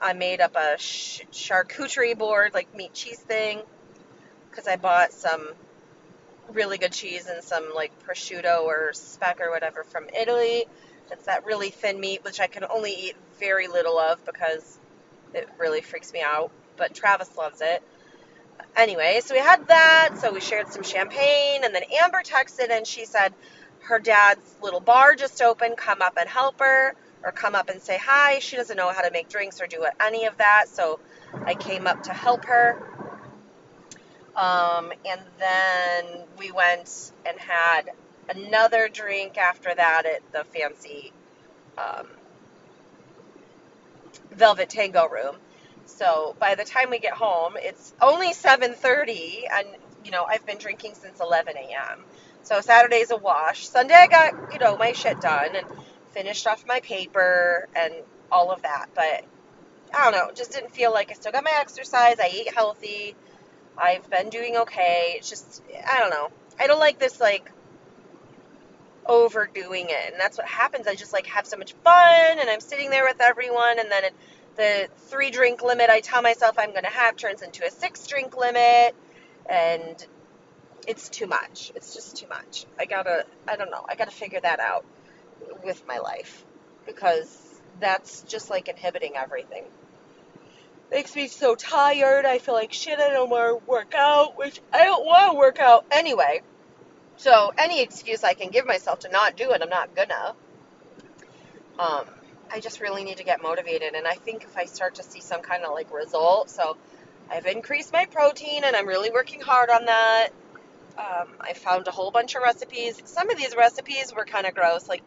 I 0.00 0.12
made 0.12 0.40
up 0.40 0.54
a 0.54 0.78
sh- 0.78 1.22
charcuterie 1.32 2.16
board, 2.16 2.54
like 2.54 2.72
meat 2.76 2.94
cheese 2.94 3.18
thing, 3.18 3.60
because 4.50 4.68
I 4.68 4.76
bought 4.76 5.12
some 5.12 5.48
really 6.52 6.78
good 6.78 6.92
cheese 6.92 7.26
and 7.26 7.42
some 7.42 7.74
like 7.74 7.92
prosciutto 8.06 8.62
or 8.64 8.92
speck 8.92 9.40
or 9.40 9.50
whatever 9.50 9.84
from 9.84 10.06
Italy. 10.18 10.64
It's 11.10 11.26
that 11.26 11.44
really 11.44 11.70
thin 11.70 12.00
meat, 12.00 12.24
which 12.24 12.40
I 12.40 12.46
can 12.46 12.64
only 12.64 12.92
eat 12.92 13.16
very 13.38 13.68
little 13.68 13.98
of 13.98 14.24
because 14.24 14.78
it 15.34 15.48
really 15.58 15.80
freaks 15.80 16.12
me 16.12 16.22
out. 16.22 16.50
But 16.76 16.94
Travis 16.94 17.36
loves 17.36 17.60
it. 17.60 17.82
Anyway, 18.76 19.20
so 19.24 19.34
we 19.34 19.40
had 19.40 19.68
that. 19.68 20.14
So 20.18 20.32
we 20.32 20.40
shared 20.40 20.68
some 20.68 20.82
champagne. 20.82 21.64
And 21.64 21.74
then 21.74 21.82
Amber 22.02 22.22
texted 22.22 22.70
and 22.70 22.86
she 22.86 23.04
said 23.04 23.32
her 23.80 23.98
dad's 23.98 24.56
little 24.62 24.80
bar 24.80 25.14
just 25.14 25.40
opened. 25.40 25.76
Come 25.76 26.02
up 26.02 26.16
and 26.18 26.28
help 26.28 26.60
her 26.60 26.94
or 27.22 27.32
come 27.32 27.54
up 27.54 27.68
and 27.70 27.80
say 27.80 27.98
hi. 27.98 28.38
She 28.40 28.56
doesn't 28.56 28.76
know 28.76 28.90
how 28.90 29.02
to 29.02 29.10
make 29.10 29.28
drinks 29.28 29.60
or 29.60 29.66
do 29.66 29.86
any 30.00 30.26
of 30.26 30.36
that. 30.38 30.66
So 30.68 31.00
I 31.44 31.54
came 31.54 31.86
up 31.86 32.04
to 32.04 32.12
help 32.12 32.44
her. 32.46 32.80
Um, 34.36 34.92
and 35.10 35.22
then 35.38 36.26
we 36.38 36.52
went 36.52 37.12
and 37.26 37.38
had 37.40 37.84
another 38.30 38.88
drink 38.92 39.38
after 39.38 39.74
that 39.74 40.04
at 40.06 40.22
the 40.32 40.44
fancy 40.58 41.12
um, 41.78 42.08
Velvet 44.32 44.70
Tango 44.70 45.08
room. 45.08 45.36
So 45.86 46.36
by 46.40 46.54
the 46.56 46.64
time 46.64 46.90
we 46.90 47.00
get 47.00 47.14
home, 47.14 47.54
it's 47.56 47.94
only 48.02 48.32
7:30, 48.34 49.44
and 49.52 49.68
you 50.04 50.12
know 50.12 50.26
I've 50.30 50.46
been 50.46 50.58
drinking 50.58 50.94
since 50.96 51.20
11 51.20 51.54
a.m. 51.56 52.04
So 52.42 52.60
Saturday's 52.60 53.10
a 53.12 53.16
wash. 53.18 53.68
Sunday 53.68 53.94
I 53.94 54.08
got 54.08 54.34
you 54.50 54.58
know 54.60 54.76
my 54.78 54.92
shit 54.92 55.20
done 55.20 55.50
and 55.56 55.66
finished 56.10 56.46
off 56.46 56.64
my 56.66 56.80
paper 56.80 57.68
and 57.76 57.94
all 58.32 58.52
of 58.52 58.62
that, 58.62 58.86
but 58.94 59.22
I 59.94 60.04
don't 60.04 60.12
know, 60.12 60.32
just 60.34 60.52
didn't 60.52 60.72
feel 60.72 60.92
like 60.92 61.10
I 61.10 61.14
still 61.14 61.32
got 61.32 61.44
my 61.44 61.56
exercise. 61.60 62.16
I 62.20 62.26
ate 62.32 62.54
healthy. 62.54 63.16
I've 63.78 64.08
been 64.10 64.30
doing 64.30 64.56
okay. 64.58 65.14
It's 65.16 65.28
just 65.28 65.62
I 65.88 65.98
don't 65.98 66.10
know. 66.10 66.30
I 66.58 66.66
don't 66.66 66.80
like 66.80 66.98
this 66.98 67.20
like 67.20 67.50
overdoing 69.06 69.86
it, 69.88 70.12
and 70.12 70.20
that's 70.20 70.38
what 70.38 70.46
happens. 70.46 70.86
I 70.86 70.94
just 70.94 71.12
like 71.12 71.26
have 71.26 71.46
so 71.46 71.56
much 71.56 71.72
fun, 71.84 72.38
and 72.38 72.48
I'm 72.48 72.60
sitting 72.60 72.90
there 72.90 73.04
with 73.04 73.20
everyone, 73.20 73.78
and 73.78 73.90
then 73.90 74.04
it, 74.04 74.14
the 74.56 74.88
three 75.08 75.30
drink 75.30 75.62
limit 75.62 75.90
I 75.90 76.00
tell 76.00 76.22
myself 76.22 76.56
I'm 76.58 76.70
going 76.70 76.84
to 76.84 76.90
have 76.90 77.16
turns 77.16 77.42
into 77.42 77.64
a 77.64 77.70
six 77.70 78.06
drink 78.06 78.36
limit, 78.36 78.94
and 79.48 80.06
it's 80.86 81.08
too 81.08 81.26
much. 81.26 81.72
It's 81.74 81.94
just 81.94 82.16
too 82.16 82.28
much. 82.28 82.64
I 82.78 82.86
gotta, 82.86 83.26
I 83.46 83.56
don't 83.56 83.70
know. 83.70 83.84
I 83.88 83.96
gotta 83.96 84.10
figure 84.10 84.40
that 84.40 84.60
out 84.60 84.84
with 85.64 85.86
my 85.86 85.98
life 85.98 86.44
because 86.86 87.60
that's 87.80 88.22
just 88.22 88.50
like 88.50 88.68
inhibiting 88.68 89.16
everything. 89.16 89.64
Makes 90.90 91.16
me 91.16 91.28
so 91.28 91.54
tired. 91.54 92.24
I 92.24 92.38
feel 92.38 92.54
like 92.54 92.72
shit. 92.72 92.98
I 92.98 93.10
don't 93.10 93.28
want 93.28 93.60
to 93.60 93.70
work 93.70 93.94
out, 93.94 94.38
which 94.38 94.60
I 94.72 94.84
don't 94.84 95.04
want 95.04 95.32
to 95.32 95.38
work 95.38 95.58
out 95.58 95.84
anyway. 95.90 96.42
So 97.16 97.52
any 97.58 97.82
excuse 97.82 98.22
I 98.22 98.34
can 98.34 98.50
give 98.50 98.66
myself 98.66 99.00
to 99.00 99.08
not 99.08 99.36
do 99.36 99.50
it, 99.52 99.62
I'm 99.62 99.68
not 99.68 99.94
gonna. 99.96 100.34
Um, 101.78 102.04
I 102.50 102.60
just 102.60 102.80
really 102.80 103.04
need 103.04 103.16
to 103.18 103.24
get 103.24 103.42
motivated, 103.42 103.94
and 103.94 104.06
I 104.06 104.14
think 104.14 104.44
if 104.44 104.56
I 104.56 104.66
start 104.66 104.96
to 104.96 105.02
see 105.02 105.20
some 105.20 105.42
kind 105.42 105.64
of 105.64 105.72
like 105.72 105.92
result, 105.92 106.50
so 106.50 106.76
I've 107.30 107.46
increased 107.46 107.92
my 107.92 108.06
protein, 108.06 108.62
and 108.64 108.76
I'm 108.76 108.86
really 108.86 109.10
working 109.10 109.40
hard 109.40 109.70
on 109.70 109.86
that. 109.86 110.28
Um, 110.98 111.28
I 111.40 111.52
found 111.54 111.88
a 111.88 111.90
whole 111.90 112.10
bunch 112.10 112.34
of 112.34 112.42
recipes. 112.42 113.00
Some 113.04 113.30
of 113.30 113.36
these 113.36 113.56
recipes 113.56 114.14
were 114.14 114.24
kind 114.24 114.46
of 114.46 114.54
gross. 114.54 114.88
Like 114.88 115.02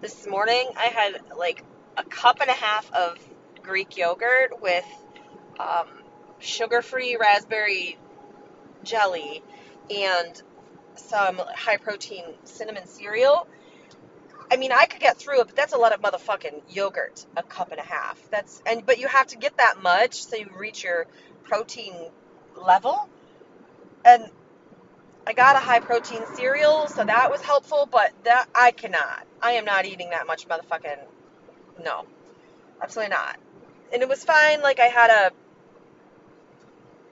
this 0.00 0.26
morning, 0.26 0.68
I 0.76 0.86
had 0.86 1.20
like 1.36 1.64
a 1.96 2.04
cup 2.04 2.40
and 2.40 2.48
a 2.48 2.54
half 2.54 2.90
of 2.92 3.18
Greek 3.62 3.96
yogurt 3.96 4.62
with 4.62 4.86
um, 5.58 5.88
sugar-free 6.38 7.16
raspberry 7.16 7.98
jelly 8.84 9.42
and 9.90 10.42
some 10.96 11.38
high 11.38 11.76
protein 11.76 12.24
cinnamon 12.44 12.86
cereal. 12.86 13.46
I 14.50 14.56
mean, 14.56 14.72
I 14.72 14.86
could 14.86 15.00
get 15.00 15.18
through 15.18 15.42
it, 15.42 15.46
but 15.48 15.56
that's 15.56 15.74
a 15.74 15.78
lot 15.78 15.92
of 15.92 16.00
motherfucking 16.00 16.62
yogurt, 16.70 17.26
a 17.36 17.42
cup 17.42 17.70
and 17.70 17.80
a 17.80 17.84
half. 17.84 18.18
That's 18.30 18.62
and 18.66 18.84
but 18.84 18.98
you 18.98 19.06
have 19.06 19.26
to 19.28 19.36
get 19.36 19.58
that 19.58 19.82
much 19.82 20.24
so 20.24 20.36
you 20.36 20.50
reach 20.56 20.84
your 20.84 21.06
protein 21.44 21.94
level. 22.56 23.08
And 24.04 24.24
I 25.26 25.34
got 25.34 25.56
a 25.56 25.58
high 25.58 25.80
protein 25.80 26.22
cereal, 26.34 26.86
so 26.88 27.04
that 27.04 27.30
was 27.30 27.42
helpful, 27.42 27.86
but 27.90 28.12
that 28.24 28.48
I 28.54 28.70
cannot. 28.70 29.26
I 29.42 29.52
am 29.52 29.66
not 29.66 29.84
eating 29.84 30.10
that 30.10 30.26
much 30.26 30.48
motherfucking 30.48 30.98
no. 31.84 32.06
Absolutely 32.80 33.10
not. 33.10 33.36
And 33.92 34.02
it 34.02 34.08
was 34.08 34.24
fine 34.24 34.62
like 34.62 34.80
I 34.80 34.86
had 34.86 35.10
a 35.10 35.32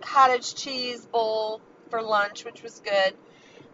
cottage 0.02 0.54
cheese 0.54 1.06
bowl 1.06 1.62
for 1.90 2.02
lunch, 2.02 2.44
which 2.44 2.62
was 2.62 2.80
good. 2.84 3.14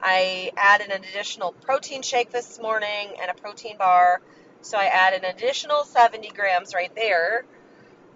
I 0.03 0.53
added 0.57 0.91
an 0.91 1.05
additional 1.05 1.55
protein 1.63 2.03
shake 2.03 2.31
this 2.31 2.59
morning 2.61 3.15
and 3.21 3.31
a 3.31 3.41
protein 3.41 3.79
bar. 3.79 4.21
So 4.63 4.79
I 4.79 4.87
added 4.87 5.25
an 5.25 5.35
additional 5.37 5.85
70 5.85 6.31
grams 6.31 6.75
right 6.75 6.93
there. 6.97 7.45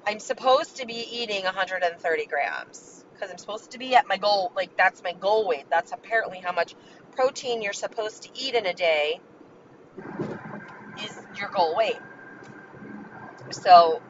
I'm 0.07 0.21
supposed 0.21 0.77
to 0.79 0.87
be 0.87 1.07
eating 1.13 1.45
130 1.45 2.27
grams 2.27 3.05
because 3.15 3.31
I'm 3.31 3.39
supposed 3.39 3.73
to 3.73 3.79
be 3.79 3.95
at 3.97 4.09
my 4.09 4.19
goal. 4.19 4.53
Like, 4.57 4.71
that's 4.77 5.03
my 5.05 5.15
goal 5.15 5.49
weight. 5.49 5.67
That's 5.71 5.93
apparently 5.93 6.41
how 6.45 6.53
much 6.53 6.77
protein 7.13 7.63
you're 7.63 7.73
supposed 7.73 8.25
to 8.25 8.31
eat 8.35 8.55
in 8.55 8.67
a 8.67 8.75
day 8.75 9.21
is 10.97 11.27
your 11.35 11.49
goal 11.51 11.77
weight. 11.77 12.03
So 13.53 14.03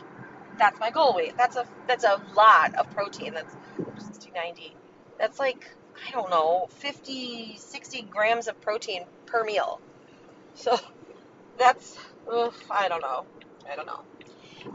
that's 0.59 0.79
my 0.81 0.91
goal 0.91 1.15
weight. 1.15 1.37
That's 1.37 1.57
a 1.57 1.67
that's 1.87 2.05
a 2.05 2.21
lot 2.35 2.75
of 2.75 2.91
protein. 2.91 3.35
That's 3.35 3.55
60, 3.99 4.33
90. 4.35 4.75
That's 5.19 5.39
like 5.39 5.71
I 6.07 6.11
don't 6.13 6.31
know, 6.31 6.69
50, 6.71 7.57
60 7.59 8.03
grams 8.03 8.49
of 8.49 8.61
protein 8.61 9.05
per 9.27 9.45
meal. 9.45 9.81
So 10.55 10.79
that's, 11.59 11.97
I 12.71 12.89
don't 12.89 13.01
know. 13.01 13.25
I 13.71 13.77
don't 13.77 13.87
know. 13.87 14.01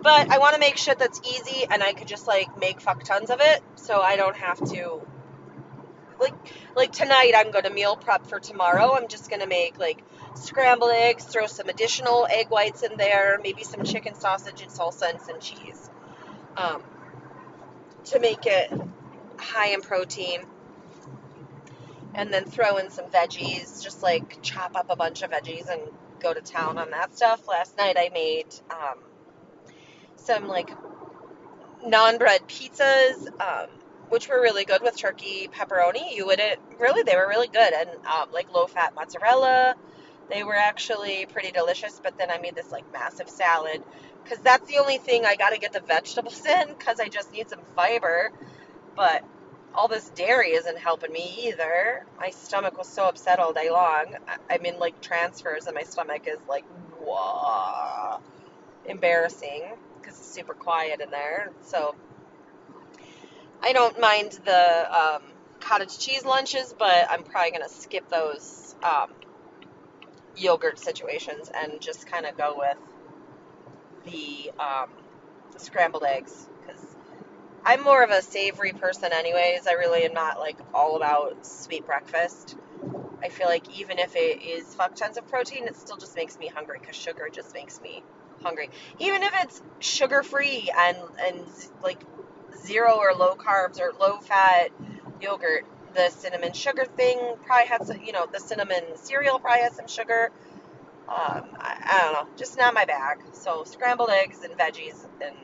But 0.01 0.31
I 0.31 0.37
want 0.37 0.53
to 0.55 0.59
make 0.59 0.77
shit 0.77 0.97
that's 0.97 1.21
easy 1.27 1.65
and 1.69 1.83
I 1.83 1.93
could 1.93 2.07
just 2.07 2.27
like 2.27 2.57
make 2.59 2.81
fuck 2.81 3.03
tons 3.03 3.29
of 3.29 3.39
it 3.41 3.61
so 3.75 3.99
I 4.01 4.15
don't 4.15 4.35
have 4.37 4.57
to. 4.71 5.01
Like, 6.19 6.33
like 6.75 6.91
tonight, 6.91 7.33
I'm 7.35 7.51
going 7.51 7.63
to 7.63 7.71
meal 7.71 7.95
prep 7.95 8.27
for 8.27 8.39
tomorrow. 8.39 8.93
I'm 8.93 9.07
just 9.07 9.29
going 9.29 9.41
to 9.41 9.47
make 9.47 9.79
like 9.79 10.03
scrambled 10.35 10.91
eggs, 10.91 11.23
throw 11.25 11.47
some 11.47 11.69
additional 11.69 12.27
egg 12.29 12.49
whites 12.49 12.83
in 12.83 12.97
there, 12.97 13.39
maybe 13.43 13.63
some 13.63 13.83
chicken 13.83 14.15
sausage 14.15 14.61
and 14.61 14.71
salsa 14.71 15.09
and 15.09 15.21
some 15.21 15.39
cheese 15.39 15.89
um, 16.57 16.81
to 18.05 18.19
make 18.19 18.45
it 18.45 18.71
high 19.37 19.69
in 19.69 19.81
protein 19.81 20.41
and 22.13 22.33
then 22.33 22.45
throw 22.45 22.77
in 22.77 22.89
some 22.89 23.05
veggies, 23.05 23.83
just 23.83 24.03
like 24.03 24.41
chop 24.41 24.75
up 24.75 24.87
a 24.89 24.95
bunch 24.95 25.21
of 25.21 25.31
veggies 25.31 25.69
and 25.69 25.81
go 26.19 26.33
to 26.33 26.41
town 26.41 26.77
on 26.77 26.91
that 26.91 27.15
stuff. 27.15 27.47
Last 27.47 27.77
night 27.77 27.95
I 27.97 28.09
made 28.13 28.47
um, 28.69 28.99
some 30.17 30.47
like 30.47 30.69
non 31.85 32.17
bread 32.17 32.41
pizzas, 32.47 33.27
um, 33.41 33.69
which 34.09 34.27
were 34.27 34.41
really 34.41 34.65
good 34.65 34.81
with 34.81 34.97
turkey 34.97 35.49
pepperoni. 35.53 36.13
You 36.13 36.25
wouldn't 36.25 36.59
really, 36.79 37.03
they 37.03 37.15
were 37.15 37.27
really 37.27 37.47
good, 37.47 37.73
and 37.73 37.89
um, 38.05 38.31
like 38.31 38.53
low 38.53 38.67
fat 38.67 38.93
mozzarella. 38.93 39.75
They 40.31 40.43
were 40.43 40.55
actually 40.55 41.25
pretty 41.25 41.51
delicious, 41.51 41.99
but 42.01 42.17
then 42.17 42.31
I 42.31 42.37
made 42.37 42.55
this 42.55 42.71
like 42.71 42.91
massive 42.93 43.29
salad 43.29 43.83
because 44.23 44.39
that's 44.39 44.67
the 44.69 44.77
only 44.77 44.97
thing 44.97 45.25
I 45.25 45.35
got 45.35 45.49
to 45.49 45.59
get 45.59 45.73
the 45.73 45.81
vegetables 45.81 46.45
in 46.45 46.69
because 46.69 47.01
I 47.01 47.09
just 47.09 47.33
need 47.33 47.49
some 47.49 47.59
fiber. 47.75 48.31
But 48.95 49.23
all 49.73 49.89
this 49.89 50.09
dairy 50.09 50.51
isn't 50.51 50.77
helping 50.77 51.11
me 51.11 51.47
either. 51.47 52.05
My 52.17 52.29
stomach 52.29 52.77
was 52.77 52.87
so 52.87 53.05
upset 53.05 53.39
all 53.39 53.51
day 53.51 53.69
long. 53.69 54.15
I'm 54.49 54.65
in 54.65 54.79
like 54.79 55.01
transfers, 55.01 55.67
and 55.67 55.75
my 55.75 55.83
stomach 55.83 56.27
is 56.27 56.39
like, 56.47 56.63
whoa, 56.99 58.21
embarrassing 58.85 59.63
because 59.99 60.17
it's 60.17 60.31
super 60.31 60.53
quiet 60.53 61.01
in 61.01 61.11
there. 61.11 61.51
So 61.63 61.95
I 63.61 63.73
don't 63.73 63.99
mind 63.99 64.39
the 64.45 64.97
um, 64.97 65.23
cottage 65.59 65.99
cheese 65.99 66.25
lunches, 66.25 66.73
but 66.77 67.07
I'm 67.09 67.23
probably 67.23 67.51
gonna 67.51 67.69
skip 67.69 68.09
those 68.09 68.75
um, 68.83 69.11
yogurt 70.37 70.79
situations 70.79 71.51
and 71.53 71.81
just 71.81 72.07
kind 72.07 72.25
of 72.25 72.37
go 72.37 72.55
with 72.57 72.77
the 74.05 74.51
um, 74.59 74.89
scrambled 75.57 76.03
eggs 76.03 76.47
because 76.59 76.83
I'm 77.63 77.83
more 77.83 78.03
of 78.03 78.09
a 78.09 78.21
savory 78.21 78.73
person, 78.73 79.13
anyways. 79.13 79.67
I 79.67 79.73
really 79.73 80.03
am 80.03 80.13
not 80.13 80.39
like 80.39 80.57
all 80.73 80.95
about 80.95 81.45
sweet 81.45 81.85
breakfast. 81.85 82.55
I 83.23 83.29
feel 83.29 83.47
like 83.47 83.79
even 83.79 83.99
if 83.99 84.15
it 84.15 84.41
is 84.41 84.73
fuck 84.73 84.95
tons 84.95 85.17
of 85.17 85.27
protein, 85.27 85.67
it 85.67 85.75
still 85.75 85.97
just 85.97 86.15
makes 86.15 86.39
me 86.39 86.47
hungry 86.47 86.79
because 86.81 86.95
sugar 86.95 87.29
just 87.31 87.53
makes 87.53 87.79
me 87.79 88.03
hungry. 88.41 88.69
Even 88.99 89.21
if 89.21 89.31
it's 89.43 89.61
sugar 89.79 90.23
free 90.23 90.71
and 90.75 90.97
and 91.23 91.45
like 91.83 92.01
zero 92.65 92.97
or 92.97 93.13
low 93.13 93.35
carbs 93.35 93.79
or 93.79 93.91
low 93.99 94.17
fat 94.17 94.69
yogurt, 95.21 95.65
the 95.93 96.09
cinnamon 96.09 96.53
sugar 96.53 96.85
thing 96.85 97.19
probably 97.45 97.67
had 97.67 97.85
some, 97.85 98.01
you 98.03 98.11
know 98.11 98.25
the 98.31 98.39
cinnamon 98.39 98.83
cereal 98.95 99.39
probably 99.39 99.61
had 99.61 99.73
some 99.73 99.87
sugar. 99.87 100.31
Um, 101.07 101.49
I, 101.57 101.77
I 101.83 101.99
don't 102.03 102.13
know, 102.13 102.35
just 102.37 102.57
not 102.57 102.73
my 102.73 102.85
bag. 102.85 103.19
So 103.33 103.63
scrambled 103.65 104.09
eggs 104.09 104.43
and 104.43 104.53
veggies 104.57 105.05
and 105.21 105.35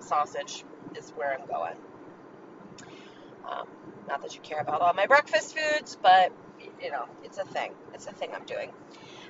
sausage 0.00 0.64
is 0.96 1.10
where 1.10 1.32
I'm 1.38 1.46
going. 1.46 1.76
Um, 3.48 3.66
not 4.08 4.22
that 4.22 4.34
you 4.34 4.40
care 4.42 4.60
about 4.60 4.80
all 4.82 4.92
my 4.92 5.06
breakfast 5.06 5.56
foods, 5.56 5.96
but 6.02 6.32
you 6.82 6.90
know, 6.90 7.06
it's 7.24 7.38
a 7.38 7.44
thing. 7.44 7.72
It's 7.94 8.06
a 8.06 8.12
thing 8.12 8.30
I'm 8.34 8.44
doing. 8.44 8.70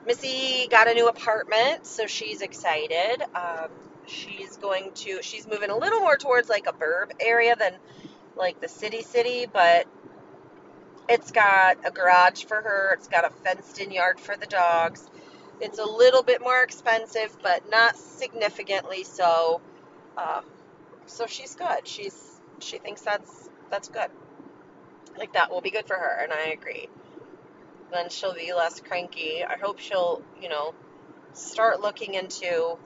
Missy 0.06 0.66
got 0.68 0.88
a 0.88 0.94
new 0.94 1.08
apartment, 1.08 1.87
so 1.87 2.06
she's 2.06 2.42
excited. 2.42 3.22
Um, 3.34 3.68
she's 4.06 4.56
going 4.56 4.90
to, 4.94 5.22
she's 5.22 5.46
moving 5.46 5.70
a 5.70 5.76
little 5.76 6.00
more 6.00 6.16
towards 6.16 6.49
like 6.49 6.66
a 6.66 6.72
burb 6.72 7.12
area 7.20 7.54
than 7.56 7.75
like 8.37 8.61
the 8.61 8.68
city 8.68 9.02
city, 9.02 9.46
but 9.50 9.87
it's 11.12 11.31
got 11.31 11.78
a 11.85 11.90
garage 11.90 12.45
for 12.45 12.57
her. 12.57 12.95
It's 12.95 13.09
got 13.09 13.26
a 13.26 13.31
fenced 13.31 13.78
in 13.81 13.90
yard 13.90 14.19
for 14.19 14.37
the 14.37 14.47
dogs. 14.47 15.09
It's 15.61 15.78
a 15.78 15.85
little 15.85 16.23
bit 16.23 16.40
more 16.40 16.62
expensive, 16.62 17.37
but 17.42 17.69
not 17.71 17.97
significantly 17.97 19.04
so. 19.04 19.61
Um, 20.16 20.45
so 21.07 21.26
she's 21.26 21.54
good. 21.54 21.87
She's 21.87 22.40
she 22.61 22.78
thinks 22.78 23.02
that's 23.02 23.49
that's 23.71 23.88
good. 23.88 24.11
Like 25.19 25.35
that 25.35 25.50
will 25.50 25.61
be 25.61 25.71
good 25.71 25.87
for 25.87 25.97
her, 25.97 26.21
and 26.23 26.33
I 26.33 26.49
agree. 26.49 26.88
Then 27.92 28.09
she'll 28.09 28.35
be 28.35 28.54
less 28.54 28.81
cranky. 28.81 29.45
I 29.45 29.59
hope 29.59 29.78
she'll, 29.78 30.23
you 30.40 30.49
know, 30.49 30.75
start 31.35 31.81
looking 31.81 32.14
into 32.14 32.78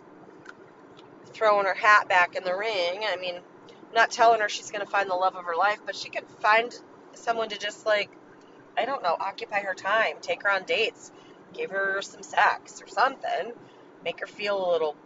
throwing 1.32 1.66
her 1.66 1.74
hat 1.74 2.08
back 2.08 2.34
in 2.34 2.42
the 2.42 2.56
ring. 2.56 3.02
I 3.04 3.16
mean, 3.16 3.36
I'm 3.36 3.94
not 3.94 4.10
telling 4.10 4.40
her 4.40 4.48
she's 4.48 4.72
going 4.72 4.84
to 4.84 4.90
find 4.90 5.08
the 5.08 5.14
love 5.14 5.36
of 5.36 5.44
her 5.44 5.54
life, 5.54 5.78
but 5.86 5.94
she 5.94 6.08
could 6.10 6.26
find 6.40 6.76
someone 7.18 7.48
to 7.48 7.58
just 7.58 7.86
like, 7.86 8.10
I 8.76 8.84
don't 8.84 9.02
know, 9.02 9.16
occupy 9.18 9.60
her 9.60 9.74
time, 9.74 10.16
take 10.20 10.42
her 10.42 10.50
on 10.50 10.64
dates, 10.64 11.10
give 11.54 11.70
her 11.70 12.02
some 12.02 12.22
sex 12.22 12.82
or 12.82 12.86
something, 12.88 13.52
make 14.04 14.20
her 14.20 14.26
feel 14.26 14.68
a 14.68 14.70
little, 14.70 14.96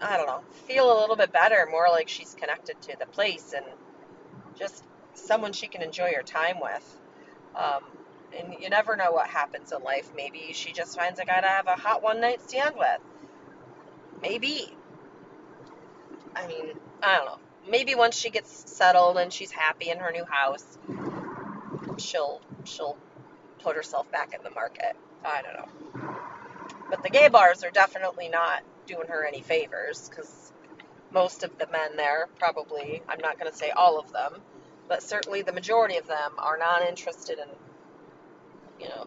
I 0.00 0.16
don't 0.16 0.26
know, 0.26 0.42
feel 0.66 0.92
a 0.92 0.98
little 1.00 1.16
bit 1.16 1.32
better, 1.32 1.66
more 1.70 1.88
like 1.90 2.08
she's 2.08 2.34
connected 2.34 2.80
to 2.82 2.96
the 2.98 3.06
place 3.06 3.54
and 3.56 3.64
just 4.58 4.84
someone 5.14 5.52
she 5.52 5.68
can 5.68 5.82
enjoy 5.82 6.12
her 6.14 6.22
time 6.22 6.58
with. 6.60 6.98
Um, 7.54 7.82
and 8.36 8.54
you 8.60 8.70
never 8.70 8.96
know 8.96 9.12
what 9.12 9.26
happens 9.28 9.72
in 9.72 9.82
life. 9.82 10.10
Maybe 10.16 10.50
she 10.52 10.72
just 10.72 10.96
finds 10.96 11.20
a 11.20 11.24
guy 11.24 11.40
to 11.40 11.46
have 11.46 11.66
a 11.66 11.76
hot 11.76 12.02
one 12.02 12.20
night 12.20 12.40
stand 12.40 12.76
with. 12.76 13.00
Maybe. 14.22 14.74
I 16.34 16.46
mean, 16.46 16.72
I 17.02 17.16
don't 17.16 17.26
know. 17.26 17.38
Maybe 17.68 17.94
once 17.94 18.16
she 18.16 18.30
gets 18.30 18.70
settled 18.70 19.18
and 19.18 19.32
she's 19.32 19.50
happy 19.50 19.90
in 19.90 19.98
her 19.98 20.10
new 20.10 20.24
house, 20.24 20.78
she'll 21.98 22.40
she'll 22.64 22.96
put 23.60 23.76
herself 23.76 24.10
back 24.10 24.34
in 24.34 24.42
the 24.42 24.50
market. 24.50 24.96
I 25.24 25.42
don't 25.42 25.54
know. 25.54 25.82
But 26.90 27.02
the 27.02 27.10
gay 27.10 27.28
bars 27.28 27.64
are 27.64 27.70
definitely 27.70 28.28
not 28.28 28.62
doing 28.86 29.08
her 29.08 29.24
any 29.24 29.40
favors 29.40 30.08
because 30.08 30.52
most 31.12 31.44
of 31.44 31.56
the 31.58 31.66
men 31.68 31.96
there 31.96 32.28
probably, 32.38 33.02
I'm 33.08 33.20
not 33.20 33.38
going 33.38 33.50
to 33.50 33.56
say 33.56 33.70
all 33.70 33.98
of 33.98 34.12
them, 34.12 34.40
but 34.88 35.02
certainly 35.02 35.42
the 35.42 35.52
majority 35.52 35.96
of 35.98 36.06
them 36.06 36.32
are 36.38 36.58
not 36.58 36.82
interested 36.82 37.38
in, 37.38 37.48
you 38.80 38.88
know, 38.88 39.06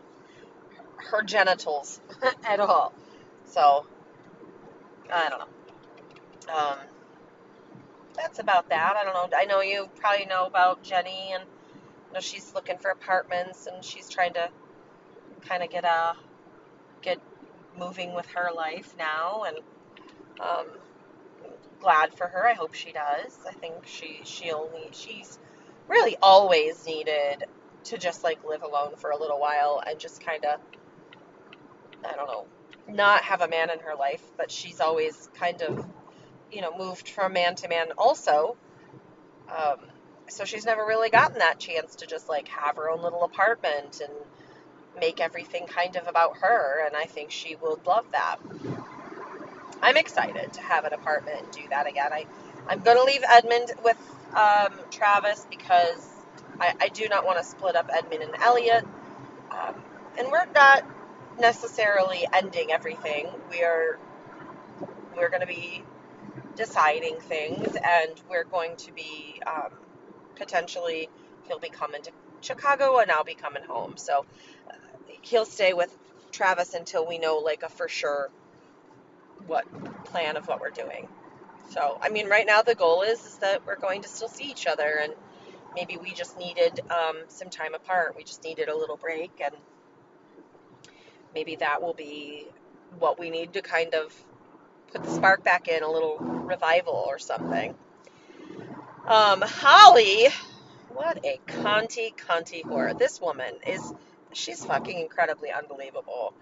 her 0.97 1.21
genitals 1.21 1.99
at 2.43 2.59
all. 2.59 2.93
So, 3.45 3.85
I 5.11 5.29
don't 5.29 5.39
know. 5.39 6.53
Um, 6.53 6.77
that's 8.15 8.39
about 8.39 8.69
that. 8.69 8.95
I 8.95 9.03
don't 9.03 9.13
know. 9.13 9.37
I 9.37 9.45
know 9.45 9.61
you 9.61 9.89
probably 9.99 10.25
know 10.25 10.45
about 10.45 10.83
Jenny, 10.83 11.31
and 11.33 11.43
you 12.07 12.13
know 12.13 12.19
she's 12.19 12.53
looking 12.53 12.77
for 12.77 12.91
apartments, 12.91 13.67
and 13.67 13.83
she's 13.83 14.09
trying 14.09 14.33
to 14.33 14.49
kind 15.41 15.63
of 15.63 15.69
get 15.69 15.83
a 15.83 16.13
get 17.01 17.19
moving 17.77 18.13
with 18.13 18.27
her 18.27 18.49
life 18.55 18.95
now, 18.97 19.43
and 19.47 19.57
um, 20.39 20.67
glad 21.79 22.13
for 22.13 22.27
her. 22.27 22.47
I 22.47 22.53
hope 22.53 22.73
she 22.73 22.91
does. 22.91 23.37
I 23.47 23.51
think 23.51 23.85
she 23.85 24.21
she'll 24.23 24.69
need. 24.73 24.95
She's 24.95 25.39
really 25.87 26.17
always 26.21 26.85
needed 26.85 27.45
to 27.85 27.97
just 27.97 28.23
like 28.23 28.43
live 28.43 28.63
alone 28.63 28.95
for 28.97 29.11
a 29.11 29.17
little 29.17 29.39
while 29.39 29.81
and 29.85 29.99
just 29.99 30.25
kind 30.25 30.43
of 30.45 30.59
I 32.03 32.15
don't 32.15 32.27
know, 32.27 32.45
not 32.87 33.23
have 33.23 33.41
a 33.41 33.47
man 33.47 33.69
in 33.69 33.79
her 33.79 33.95
life, 33.95 34.23
but 34.37 34.51
she's 34.51 34.79
always 34.79 35.29
kind 35.35 35.61
of 35.61 35.85
you 36.51 36.61
know 36.61 36.77
moved 36.77 37.09
from 37.09 37.33
man 37.33 37.55
to 37.55 37.67
man 37.67 37.87
also. 37.97 38.57
Um, 39.49 39.77
so 40.27 40.43
she's 40.43 40.65
never 40.65 40.85
really 40.85 41.09
gotten 41.09 41.39
that 41.39 41.59
chance 41.59 41.95
to 41.97 42.07
just 42.07 42.27
like 42.27 42.47
have 42.47 42.77
her 42.77 42.89
own 42.89 43.01
little 43.01 43.23
apartment 43.23 44.01
and 44.01 44.13
make 44.99 45.19
everything 45.19 45.67
kind 45.67 45.95
of 45.97 46.07
about 46.07 46.37
her 46.37 46.85
and 46.85 46.95
I 46.95 47.05
think 47.05 47.31
she 47.31 47.55
would 47.55 47.85
love 47.85 48.05
that. 48.11 48.37
I'm 49.81 49.97
excited 49.97 50.53
to 50.53 50.61
have 50.61 50.85
an 50.85 50.93
apartment 50.93 51.43
and 51.43 51.51
do 51.51 51.61
that 51.69 51.87
again. 51.87 52.11
I, 52.11 52.25
I'm 52.67 52.79
going 52.79 52.97
to 52.97 53.03
leave 53.03 53.21
Edmund 53.29 53.71
with 53.83 53.97
um, 54.33 54.73
Travis 54.89 55.45
because 55.49 56.09
I, 56.59 56.73
I, 56.81 56.87
do 56.89 57.07
not 57.07 57.25
want 57.25 57.37
to 57.37 57.43
split 57.43 57.75
up 57.75 57.89
Edmund 57.93 58.23
and 58.23 58.35
Elliot. 58.41 58.83
Um, 59.51 59.75
and 60.17 60.31
we're 60.31 60.45
not 60.53 60.83
necessarily 61.39 62.27
ending 62.33 62.71
everything. 62.71 63.27
We 63.51 63.63
are 63.63 63.99
we're 65.15 65.29
going 65.29 65.41
to 65.41 65.47
be 65.47 65.83
deciding 66.55 67.19
things, 67.19 67.75
and 67.75 68.11
we're 68.29 68.43
going 68.43 68.75
to 68.77 68.91
be 68.93 69.41
um, 69.45 69.71
potentially 70.35 71.09
he'll 71.47 71.59
be 71.59 71.69
coming 71.69 72.01
to 72.03 72.11
Chicago, 72.41 72.99
and 72.99 73.11
I'll 73.11 73.23
be 73.23 73.35
coming 73.35 73.63
home. 73.63 73.97
So 73.97 74.25
uh, 74.69 74.73
he'll 75.21 75.45
stay 75.45 75.73
with 75.73 75.95
Travis 76.31 76.73
until 76.73 77.07
we 77.07 77.17
know 77.17 77.37
like 77.37 77.63
a 77.63 77.69
for 77.69 77.87
sure 77.87 78.29
what 79.47 79.65
plan 80.05 80.37
of 80.37 80.47
what 80.47 80.59
we're 80.61 80.69
doing. 80.69 81.07
So, 81.69 81.97
I 82.01 82.09
mean, 82.09 82.27
right 82.27 82.45
now 82.45 82.61
the 82.61 82.75
goal 82.75 83.01
is, 83.01 83.25
is 83.25 83.37
that 83.39 83.65
we're 83.65 83.77
going 83.77 84.01
to 84.03 84.07
still 84.07 84.27
see 84.27 84.45
each 84.45 84.67
other, 84.67 84.99
and 85.01 85.13
maybe 85.75 85.97
we 85.97 86.13
just 86.13 86.37
needed 86.37 86.79
um, 86.91 87.23
some 87.27 87.49
time 87.49 87.73
apart. 87.73 88.15
We 88.15 88.23
just 88.23 88.43
needed 88.43 88.69
a 88.69 88.77
little 88.77 88.97
break, 88.97 89.31
and 89.43 89.55
maybe 91.33 91.55
that 91.57 91.81
will 91.81 91.93
be 91.93 92.47
what 92.99 93.19
we 93.19 93.29
need 93.29 93.53
to 93.53 93.61
kind 93.61 93.93
of 93.93 94.13
put 94.91 95.03
the 95.03 95.11
spark 95.11 95.43
back 95.43 95.67
in, 95.67 95.83
a 95.83 95.91
little 95.91 96.34
revival 96.45 97.05
or 97.07 97.19
something. 97.19 97.75
Um, 99.07 99.41
Holly, 99.41 100.27
what 100.89 101.23
a 101.23 101.39
Conti 101.45 102.13
Conti 102.17 102.63
whore. 102.63 102.97
This 102.97 103.21
woman 103.21 103.53
is 103.67 103.93
she's 104.33 104.65
fucking 104.65 104.99
incredibly 104.99 105.51
unbelievable. 105.51 106.33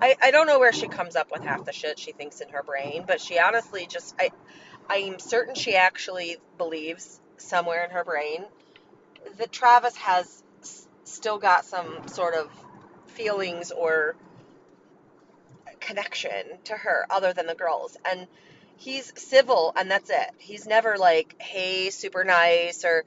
I, 0.00 0.16
I 0.22 0.30
don't 0.30 0.46
know 0.46 0.58
where 0.58 0.72
she 0.72 0.88
comes 0.88 1.16
up 1.16 1.30
with 1.32 1.42
half 1.42 1.64
the 1.64 1.72
shit 1.72 1.98
she 1.98 2.12
thinks 2.12 2.40
in 2.40 2.48
her 2.50 2.62
brain, 2.62 3.04
but 3.06 3.20
she 3.20 3.38
honestly 3.38 3.86
just 3.86 4.14
I 4.18 4.30
I'm 4.88 5.18
certain 5.18 5.54
she 5.54 5.74
actually 5.74 6.36
believes 6.58 7.20
somewhere 7.38 7.84
in 7.84 7.90
her 7.90 8.04
brain 8.04 8.44
that 9.38 9.52
Travis 9.52 9.96
has 9.96 10.42
still 11.04 11.38
got 11.38 11.64
some 11.64 12.08
sort 12.08 12.34
of 12.34 12.50
feelings 13.06 13.70
or 13.70 14.14
connection 15.80 16.58
to 16.64 16.74
her 16.74 17.06
other 17.10 17.32
than 17.32 17.46
the 17.46 17.54
girls 17.54 17.96
and 18.10 18.26
he's 18.82 19.12
civil 19.16 19.72
and 19.76 19.90
that's 19.90 20.10
it. 20.10 20.30
He's 20.38 20.66
never 20.66 20.96
like, 20.98 21.40
"Hey, 21.40 21.90
super 21.90 22.24
nice" 22.24 22.84
or 22.84 23.04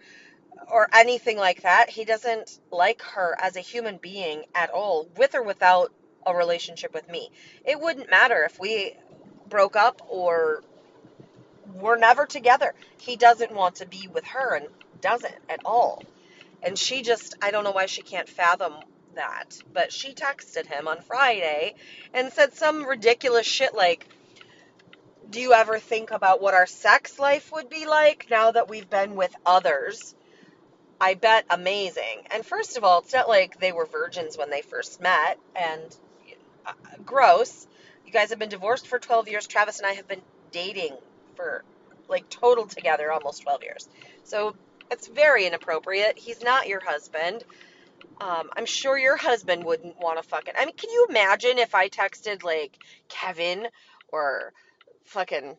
or 0.72 0.88
anything 0.94 1.38
like 1.38 1.64
that. 1.64 1.90
He 1.90 2.06
doesn't 2.06 2.60
like 2.72 3.02
her 3.02 3.36
as 3.40 3.56
a 3.56 3.60
human 3.60 3.98
being 3.98 4.46
at 4.56 4.70
all, 4.70 5.10
with 5.18 5.36
or 5.36 5.44
without 5.44 5.92
a 6.26 6.34
relationship 6.34 6.94
with 6.94 7.10
me. 7.10 7.30
It 7.66 7.80
wouldn't 7.80 8.10
matter 8.10 8.44
if 8.44 8.60
we 8.60 8.96
broke 9.50 9.76
up 9.76 10.02
or 10.08 10.64
were 11.76 11.98
never 11.98 12.26
together. 12.26 12.74
He 12.98 13.18
doesn't 13.18 13.52
want 13.52 13.76
to 13.76 13.86
be 13.86 14.08
with 14.08 14.26
her 14.28 14.56
and 14.56 14.68
doesn't 15.02 15.36
at 15.50 15.60
all. 15.66 16.02
And 16.64 16.80
she 16.80 17.02
just, 17.02 17.36
I 17.42 17.52
don't 17.52 17.64
know 17.64 17.72
why 17.72 17.86
she 17.86 18.02
can't 18.02 18.30
fathom 18.30 18.74
that. 19.16 19.60
But 19.74 19.92
she 19.92 20.14
texted 20.14 20.66
him 20.66 20.88
on 20.88 21.02
Friday 21.02 21.76
and 22.14 22.32
said 22.32 22.54
some 22.54 22.86
ridiculous 22.86 23.46
shit 23.46 23.76
like, 23.76 24.08
Do 25.30 25.40
you 25.40 25.54
ever 25.54 25.80
think 25.80 26.12
about 26.12 26.42
what 26.42 26.54
our 26.54 26.68
sex 26.68 27.18
life 27.20 27.52
would 27.52 27.70
be 27.70 27.86
like 27.86 28.28
now 28.30 28.52
that 28.52 28.70
we've 28.70 28.90
been 28.90 29.16
with 29.16 29.36
others? 29.46 30.14
I 31.00 31.16
bet 31.16 31.46
amazing. 31.50 32.28
And 32.32 32.46
first 32.46 32.78
of 32.78 32.84
all, 32.84 33.00
it's 33.00 33.14
not 33.14 33.28
like 33.28 33.60
they 33.60 33.72
were 33.72 33.86
virgins 33.86 34.38
when 34.38 34.50
they 34.50 34.62
first 34.62 35.02
met 35.02 35.38
and 35.56 35.96
uh, 36.66 36.74
gross. 37.06 37.68
You 38.06 38.12
guys 38.12 38.30
have 38.30 38.40
been 38.40 38.50
divorced 38.50 38.88
for 38.88 39.00
12 39.00 39.28
years. 39.28 39.48
Travis 39.48 39.80
and 39.80 39.88
I 39.88 39.94
have 39.94 40.08
been 40.08 40.22
dating 40.52 40.94
for 41.36 41.64
like 42.08 42.30
total 42.30 42.66
together 42.68 43.12
almost 43.12 43.42
12 43.42 43.64
years. 43.64 43.90
So 44.24 44.56
it's 44.92 45.08
very 45.08 45.46
inappropriate. 45.48 46.18
He's 46.18 46.42
not 46.44 46.68
your 46.68 46.80
husband. 46.80 47.44
Um, 48.22 48.50
I'm 48.56 48.66
sure 48.66 48.98
your 48.98 49.18
husband 49.18 49.64
wouldn't 49.64 50.00
want 50.00 50.22
to 50.22 50.24
fuck 50.24 50.46
fucking. 50.46 50.54
I 50.58 50.66
mean, 50.66 50.76
can 50.76 50.92
you 50.92 51.08
imagine 51.10 51.58
if 51.58 51.76
I 51.76 51.90
texted 51.90 52.44
like 52.44 52.78
Kevin 53.10 53.68
or 54.10 54.54
fucking 55.06 55.58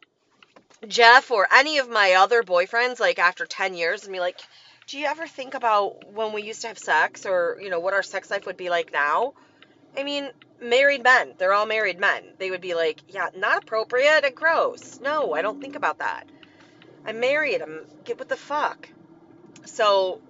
Jeff 0.86 1.30
or 1.30 1.46
any 1.52 1.78
of 1.78 1.88
my 1.88 2.14
other 2.14 2.42
boyfriends 2.42 3.00
like 3.00 3.18
after 3.18 3.46
10 3.46 3.74
years 3.74 4.04
and 4.04 4.12
be 4.12 4.20
like, 4.20 4.38
do 4.86 4.98
you 4.98 5.06
ever 5.06 5.26
think 5.26 5.54
about 5.54 6.12
when 6.12 6.32
we 6.32 6.42
used 6.42 6.62
to 6.62 6.68
have 6.68 6.78
sex 6.78 7.26
or, 7.26 7.58
you 7.60 7.70
know, 7.70 7.80
what 7.80 7.94
our 7.94 8.02
sex 8.02 8.30
life 8.30 8.46
would 8.46 8.56
be 8.56 8.70
like 8.70 8.92
now? 8.92 9.32
I 9.96 10.04
mean, 10.04 10.30
married 10.60 11.02
men, 11.02 11.34
they're 11.38 11.52
all 11.52 11.66
married 11.66 11.98
men. 11.98 12.22
They 12.38 12.50
would 12.50 12.60
be 12.60 12.74
like, 12.74 13.00
yeah, 13.08 13.28
not 13.36 13.64
appropriate 13.64 14.24
and 14.24 14.34
gross. 14.34 15.00
No, 15.00 15.32
I 15.32 15.42
don't 15.42 15.60
think 15.60 15.74
about 15.74 15.98
that. 15.98 16.28
I'm 17.04 17.20
married. 17.20 17.62
I'm 17.62 17.86
get 18.04 18.18
what 18.18 18.28
the 18.28 18.36
fuck. 18.36 18.88
So, 19.64 20.20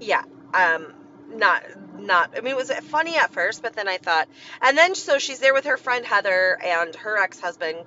yeah, 0.00 0.24
um, 0.54 0.94
not 1.34 1.62
not. 1.98 2.30
I 2.36 2.40
mean, 2.40 2.52
it 2.52 2.56
was 2.56 2.70
funny 2.70 3.16
at 3.16 3.32
first, 3.32 3.62
but 3.62 3.74
then 3.74 3.88
I 3.88 3.98
thought, 3.98 4.28
and 4.60 4.76
then 4.76 4.94
so 4.94 5.18
she's 5.18 5.38
there 5.38 5.54
with 5.54 5.66
her 5.66 5.76
friend 5.76 6.04
Heather 6.04 6.58
and 6.62 6.94
her 6.96 7.18
ex 7.18 7.38
husband 7.40 7.78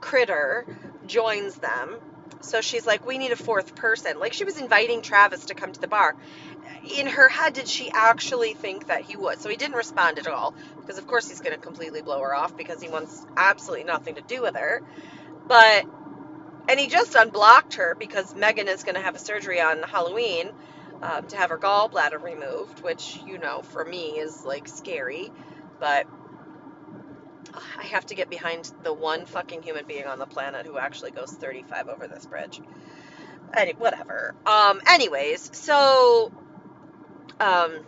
Critter 0.00 0.66
joins 1.06 1.56
them 1.56 1.98
so 2.40 2.60
she's 2.60 2.86
like, 2.86 3.06
we 3.06 3.18
need 3.18 3.32
a 3.32 3.36
fourth 3.36 3.74
person. 3.74 4.18
Like 4.18 4.32
she 4.32 4.44
was 4.44 4.58
inviting 4.58 5.02
Travis 5.02 5.46
to 5.46 5.54
come 5.54 5.72
to 5.72 5.80
the 5.80 5.88
bar. 5.88 6.16
In 6.96 7.06
her 7.06 7.28
head, 7.28 7.54
did 7.54 7.68
she 7.68 7.90
actually 7.92 8.54
think 8.54 8.88
that 8.88 9.02
he 9.02 9.16
would? 9.16 9.40
So 9.40 9.48
he 9.48 9.56
didn't 9.56 9.76
respond 9.76 10.18
at 10.18 10.26
all 10.26 10.54
because, 10.80 10.98
of 10.98 11.06
course, 11.06 11.28
he's 11.28 11.40
going 11.40 11.54
to 11.54 11.60
completely 11.60 12.02
blow 12.02 12.20
her 12.20 12.34
off 12.34 12.56
because 12.56 12.80
he 12.80 12.88
wants 12.88 13.26
absolutely 13.36 13.84
nothing 13.84 14.14
to 14.14 14.22
do 14.22 14.42
with 14.42 14.56
her. 14.56 14.82
But, 15.46 15.86
and 16.68 16.78
he 16.78 16.86
just 16.86 17.14
unblocked 17.14 17.74
her 17.74 17.96
because 17.98 18.34
Megan 18.34 18.68
is 18.68 18.84
going 18.84 18.94
to 18.94 19.00
have 19.00 19.14
a 19.14 19.18
surgery 19.18 19.60
on 19.60 19.82
Halloween 19.82 20.50
um, 21.02 21.26
to 21.28 21.36
have 21.36 21.50
her 21.50 21.58
gallbladder 21.58 22.22
removed, 22.22 22.80
which, 22.80 23.20
you 23.26 23.38
know, 23.38 23.62
for 23.62 23.84
me 23.84 24.18
is 24.18 24.44
like 24.44 24.68
scary. 24.68 25.30
But 25.80 26.06
I 27.78 27.84
have 27.84 28.06
to 28.06 28.14
get 28.14 28.30
behind 28.30 28.70
the 28.82 28.92
one 28.92 29.26
fucking 29.26 29.62
human 29.62 29.86
being 29.86 30.06
on 30.06 30.18
the 30.18 30.26
planet 30.26 30.66
who 30.66 30.78
actually 30.78 31.12
goes 31.12 31.32
35 31.32 31.88
over 31.88 32.08
this 32.08 32.26
bridge. 32.26 32.60
Any, 33.56 33.72
whatever. 33.72 34.34
Um, 34.44 34.80
anyways, 34.86 35.50
so 35.56 36.32
um, 37.40 37.78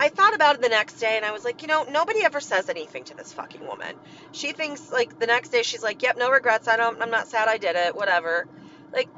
I 0.00 0.08
thought 0.08 0.34
about 0.34 0.56
it 0.56 0.62
the 0.62 0.68
next 0.68 0.94
day 0.94 1.16
and 1.16 1.24
I 1.24 1.32
was 1.32 1.44
like, 1.44 1.62
you 1.62 1.68
know, 1.68 1.84
nobody 1.84 2.24
ever 2.24 2.40
says 2.40 2.68
anything 2.68 3.04
to 3.04 3.16
this 3.16 3.32
fucking 3.32 3.66
woman. 3.66 3.94
She 4.32 4.52
thinks 4.52 4.90
like 4.90 5.18
the 5.18 5.26
next 5.26 5.50
day 5.50 5.62
she's 5.62 5.82
like, 5.82 6.02
yep, 6.02 6.16
no 6.16 6.30
regrets. 6.30 6.68
I 6.68 6.76
don't 6.76 7.00
I'm 7.02 7.10
not 7.10 7.28
sad 7.28 7.48
I 7.48 7.58
did 7.58 7.76
it, 7.76 7.94
whatever. 7.94 8.46
Like 8.92 9.08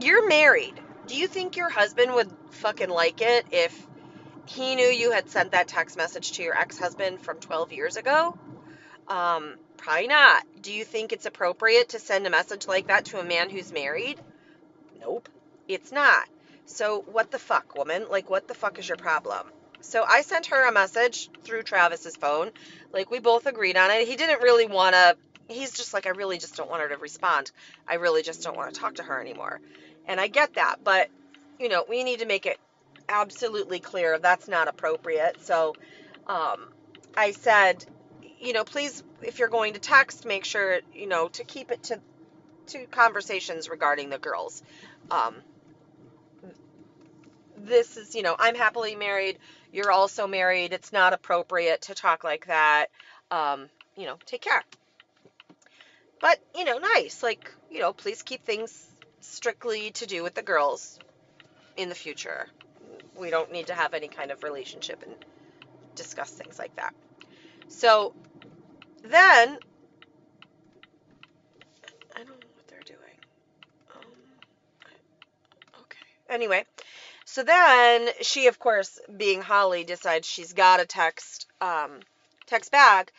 you're 0.00 0.28
married. 0.28 0.74
Do 1.06 1.16
you 1.16 1.26
think 1.26 1.56
your 1.56 1.68
husband 1.68 2.14
would 2.14 2.30
fucking 2.50 2.88
like 2.88 3.20
it 3.20 3.46
if 3.50 3.86
he 4.46 4.76
knew 4.76 4.86
you 4.86 5.12
had 5.12 5.30
sent 5.30 5.52
that 5.52 5.68
text 5.68 5.96
message 5.96 6.32
to 6.32 6.42
your 6.42 6.56
ex-husband 6.56 7.20
from 7.20 7.38
12 7.38 7.72
years 7.72 7.96
ago? 7.96 8.36
Um, 9.08 9.56
probably 9.76 10.06
not. 10.06 10.44
Do 10.60 10.72
you 10.72 10.84
think 10.84 11.12
it's 11.12 11.26
appropriate 11.26 11.90
to 11.90 11.98
send 11.98 12.26
a 12.26 12.30
message 12.30 12.66
like 12.66 12.86
that 12.86 13.06
to 13.06 13.20
a 13.20 13.24
man 13.24 13.50
who's 13.50 13.72
married? 13.72 14.20
Nope. 15.00 15.28
It's 15.68 15.92
not. 15.92 16.28
So 16.66 17.04
what 17.06 17.30
the 17.30 17.38
fuck, 17.38 17.74
woman? 17.74 18.06
Like 18.08 18.30
what 18.30 18.46
the 18.46 18.54
fuck 18.54 18.78
is 18.78 18.88
your 18.88 18.96
problem? 18.96 19.48
So 19.80 20.04
I 20.04 20.22
sent 20.22 20.46
her 20.46 20.68
a 20.68 20.72
message 20.72 21.28
through 21.42 21.64
Travis's 21.64 22.16
phone. 22.16 22.50
Like 22.92 23.10
we 23.10 23.18
both 23.18 23.46
agreed 23.46 23.76
on 23.76 23.90
it. 23.90 24.06
He 24.06 24.14
didn't 24.14 24.42
really 24.42 24.66
want 24.66 24.94
to 24.94 25.16
he's 25.48 25.72
just 25.72 25.92
like 25.92 26.06
I 26.06 26.10
really 26.10 26.38
just 26.38 26.56
don't 26.56 26.70
want 26.70 26.82
her 26.82 26.88
to 26.90 26.96
respond. 26.96 27.50
I 27.86 27.94
really 27.94 28.22
just 28.22 28.42
don't 28.42 28.56
want 28.56 28.72
to 28.72 28.80
talk 28.80 28.94
to 28.96 29.02
her 29.02 29.20
anymore. 29.20 29.60
And 30.06 30.20
I 30.20 30.28
get 30.28 30.54
that, 30.54 30.76
but 30.82 31.08
you 31.58 31.68
know, 31.68 31.84
we 31.88 32.04
need 32.04 32.20
to 32.20 32.26
make 32.26 32.46
it 32.46 32.58
absolutely 33.08 33.80
clear 33.80 34.18
that's 34.18 34.48
not 34.48 34.68
appropriate. 34.68 35.40
So 35.40 35.74
um 36.26 36.68
I 37.16 37.32
said, 37.32 37.84
you 38.40 38.52
know, 38.52 38.64
please 38.64 39.02
if 39.22 39.38
you're 39.38 39.48
going 39.48 39.74
to 39.74 39.80
text, 39.80 40.24
make 40.26 40.44
sure, 40.44 40.80
you 40.94 41.06
know, 41.06 41.28
to 41.28 41.44
keep 41.44 41.70
it 41.70 41.82
to 41.84 42.00
to 42.68 42.86
conversations 42.86 43.68
regarding 43.68 44.10
the 44.10 44.18
girls. 44.18 44.62
Um 45.10 45.36
this 47.56 47.96
is, 47.96 48.14
you 48.14 48.22
know, 48.22 48.34
I'm 48.38 48.54
happily 48.54 48.96
married. 48.96 49.38
You're 49.72 49.92
also 49.92 50.26
married. 50.26 50.72
It's 50.72 50.92
not 50.92 51.12
appropriate 51.12 51.82
to 51.82 51.94
talk 51.94 52.24
like 52.24 52.46
that. 52.46 52.86
Um, 53.30 53.68
you 53.96 54.06
know, 54.06 54.16
take 54.26 54.42
care. 54.42 54.62
But, 56.20 56.38
you 56.54 56.64
know, 56.64 56.78
nice. 56.78 57.22
Like, 57.22 57.52
you 57.70 57.80
know, 57.80 57.92
please 57.92 58.22
keep 58.22 58.44
things 58.44 58.91
strictly 59.22 59.90
to 59.92 60.06
do 60.06 60.22
with 60.22 60.34
the 60.34 60.42
girls 60.42 60.98
in 61.76 61.88
the 61.88 61.94
future. 61.94 62.48
We 63.16 63.30
don't 63.30 63.52
need 63.52 63.68
to 63.68 63.74
have 63.74 63.94
any 63.94 64.08
kind 64.08 64.30
of 64.30 64.42
relationship 64.42 65.02
and 65.02 65.14
discuss 65.94 66.30
things 66.30 66.58
like 66.58 66.74
that. 66.76 66.94
So 67.68 68.14
then, 69.02 69.58
I 72.14 72.18
don't 72.18 72.28
know 72.28 72.46
what 72.54 72.68
they're 72.68 72.80
doing. 72.80 73.16
Um, 73.94 74.02
okay. 75.80 75.98
Anyway, 76.28 76.64
so 77.24 77.42
then 77.42 78.08
she, 78.20 78.48
of 78.48 78.58
course, 78.58 78.98
being 79.16 79.40
Holly, 79.40 79.84
decides 79.84 80.28
she's 80.28 80.52
got 80.52 80.78
to 80.78 80.86
text, 80.86 81.46
um, 81.60 82.00
text 82.46 82.70
back, 82.70 83.12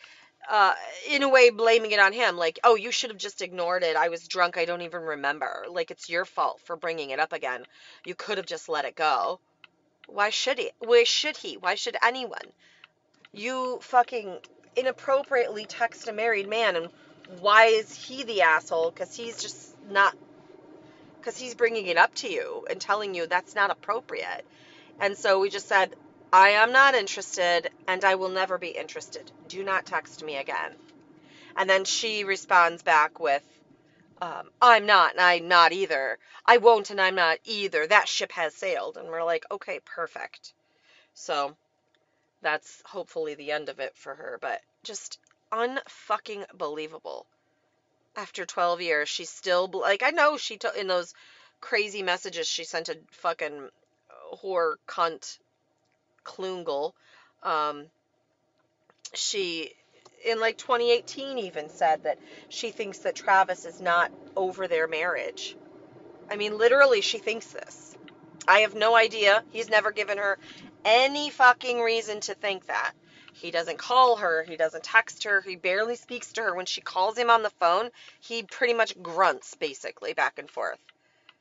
uh, 0.50 0.74
in 1.10 1.22
a 1.22 1.28
way 1.28 1.50
blaming 1.50 1.92
it 1.92 1.98
on 1.98 2.12
him. 2.12 2.36
Like, 2.36 2.60
oh, 2.64 2.74
you 2.74 2.90
should 2.90 3.10
have 3.10 3.18
just 3.18 3.42
ignored 3.42 3.82
it. 3.82 3.96
I 3.96 4.08
was 4.08 4.28
drunk. 4.28 4.56
I 4.56 4.64
don't 4.64 4.82
even 4.82 5.02
remember. 5.02 5.64
Like, 5.70 5.90
it's 5.90 6.08
your 6.08 6.24
fault 6.24 6.60
for 6.64 6.76
bringing 6.76 7.10
it 7.10 7.18
up 7.20 7.32
again. 7.32 7.64
You 8.04 8.14
could 8.14 8.38
have 8.38 8.46
just 8.46 8.68
let 8.68 8.84
it 8.84 8.94
go. 8.94 9.40
Why 10.06 10.30
should 10.30 10.58
he? 10.58 10.70
Why 10.78 11.04
should 11.04 11.36
he? 11.36 11.56
Why 11.56 11.74
should 11.76 11.96
anyone? 12.02 12.52
You 13.32 13.78
fucking 13.82 14.38
inappropriately 14.76 15.66
text 15.66 16.08
a 16.08 16.12
married 16.12 16.48
man, 16.48 16.76
and 16.76 16.88
why 17.40 17.66
is 17.66 17.94
he 17.94 18.22
the 18.24 18.42
asshole? 18.42 18.90
Because 18.90 19.16
he's 19.16 19.40
just 19.40 19.74
not 19.88 20.14
because 21.18 21.38
he's 21.38 21.54
bringing 21.54 21.86
it 21.86 21.96
up 21.96 22.14
to 22.14 22.30
you 22.30 22.66
and 22.68 22.78
telling 22.78 23.14
you 23.14 23.26
that's 23.26 23.54
not 23.54 23.70
appropriate. 23.70 24.44
And 25.00 25.16
so 25.16 25.40
we 25.40 25.48
just 25.48 25.66
said, 25.66 25.96
I 26.34 26.48
am 26.48 26.72
not 26.72 26.96
interested 26.96 27.70
and 27.86 28.04
I 28.04 28.16
will 28.16 28.28
never 28.28 28.58
be 28.58 28.70
interested. 28.70 29.30
Do 29.46 29.62
not 29.62 29.86
text 29.86 30.24
me 30.24 30.36
again. 30.36 30.74
And 31.54 31.70
then 31.70 31.84
she 31.84 32.24
responds 32.24 32.82
back 32.82 33.20
with, 33.20 33.44
um, 34.20 34.50
I'm 34.60 34.84
not 34.84 35.12
and 35.12 35.20
I'm 35.20 35.46
not 35.46 35.70
either. 35.70 36.18
I 36.44 36.56
won't 36.56 36.90
and 36.90 37.00
I'm 37.00 37.14
not 37.14 37.38
either. 37.44 37.86
That 37.86 38.08
ship 38.08 38.32
has 38.32 38.52
sailed. 38.52 38.96
And 38.96 39.06
we're 39.06 39.22
like, 39.22 39.44
okay, 39.52 39.78
perfect. 39.84 40.54
So 41.14 41.56
that's 42.42 42.82
hopefully 42.84 43.36
the 43.36 43.52
end 43.52 43.68
of 43.68 43.78
it 43.78 43.96
for 43.96 44.16
her. 44.16 44.36
But 44.40 44.60
just 44.82 45.20
unfucking 45.52 46.46
believable 46.58 47.26
after 48.16 48.44
12 48.44 48.80
years, 48.80 49.08
she's 49.08 49.30
still 49.30 49.70
like 49.72 50.02
I 50.02 50.10
know 50.10 50.36
she 50.36 50.56
took 50.56 50.76
in 50.76 50.88
those 50.88 51.14
crazy 51.60 52.02
messages 52.02 52.48
she 52.48 52.64
sent 52.64 52.88
a 52.88 52.98
fucking 53.12 53.68
whore 54.42 54.74
cunt 54.88 55.38
klungle. 56.24 56.92
Um, 57.42 57.86
she 59.12 59.72
in 60.24 60.40
like 60.40 60.56
2018 60.58 61.38
even 61.38 61.68
said 61.68 62.02
that 62.04 62.18
she 62.48 62.70
thinks 62.70 62.98
that 63.00 63.14
Travis 63.14 63.64
is 63.64 63.80
not 63.80 64.10
over 64.36 64.66
their 64.66 64.88
marriage. 64.88 65.56
I 66.30 66.36
mean, 66.36 66.56
literally, 66.56 67.02
she 67.02 67.18
thinks 67.18 67.46
this. 67.48 67.96
I 68.48 68.60
have 68.60 68.74
no 68.74 68.96
idea. 68.96 69.42
He's 69.50 69.68
never 69.68 69.90
given 69.90 70.18
her 70.18 70.38
any 70.84 71.30
fucking 71.30 71.80
reason 71.80 72.20
to 72.20 72.34
think 72.34 72.66
that. 72.66 72.92
He 73.32 73.50
doesn't 73.50 73.78
call 73.78 74.16
her. 74.16 74.44
He 74.44 74.56
doesn't 74.56 74.84
text 74.84 75.24
her. 75.24 75.40
He 75.40 75.56
barely 75.56 75.96
speaks 75.96 76.32
to 76.34 76.42
her. 76.42 76.54
When 76.54 76.66
she 76.66 76.80
calls 76.80 77.18
him 77.18 77.30
on 77.30 77.42
the 77.42 77.50
phone, 77.50 77.90
he 78.20 78.42
pretty 78.44 78.74
much 78.74 79.00
grunts 79.02 79.54
basically 79.56 80.14
back 80.14 80.38
and 80.38 80.48
forth. 80.48 80.78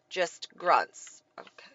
Just 0.09 0.49
grunts. 0.57 1.21
Okay. 1.39 1.72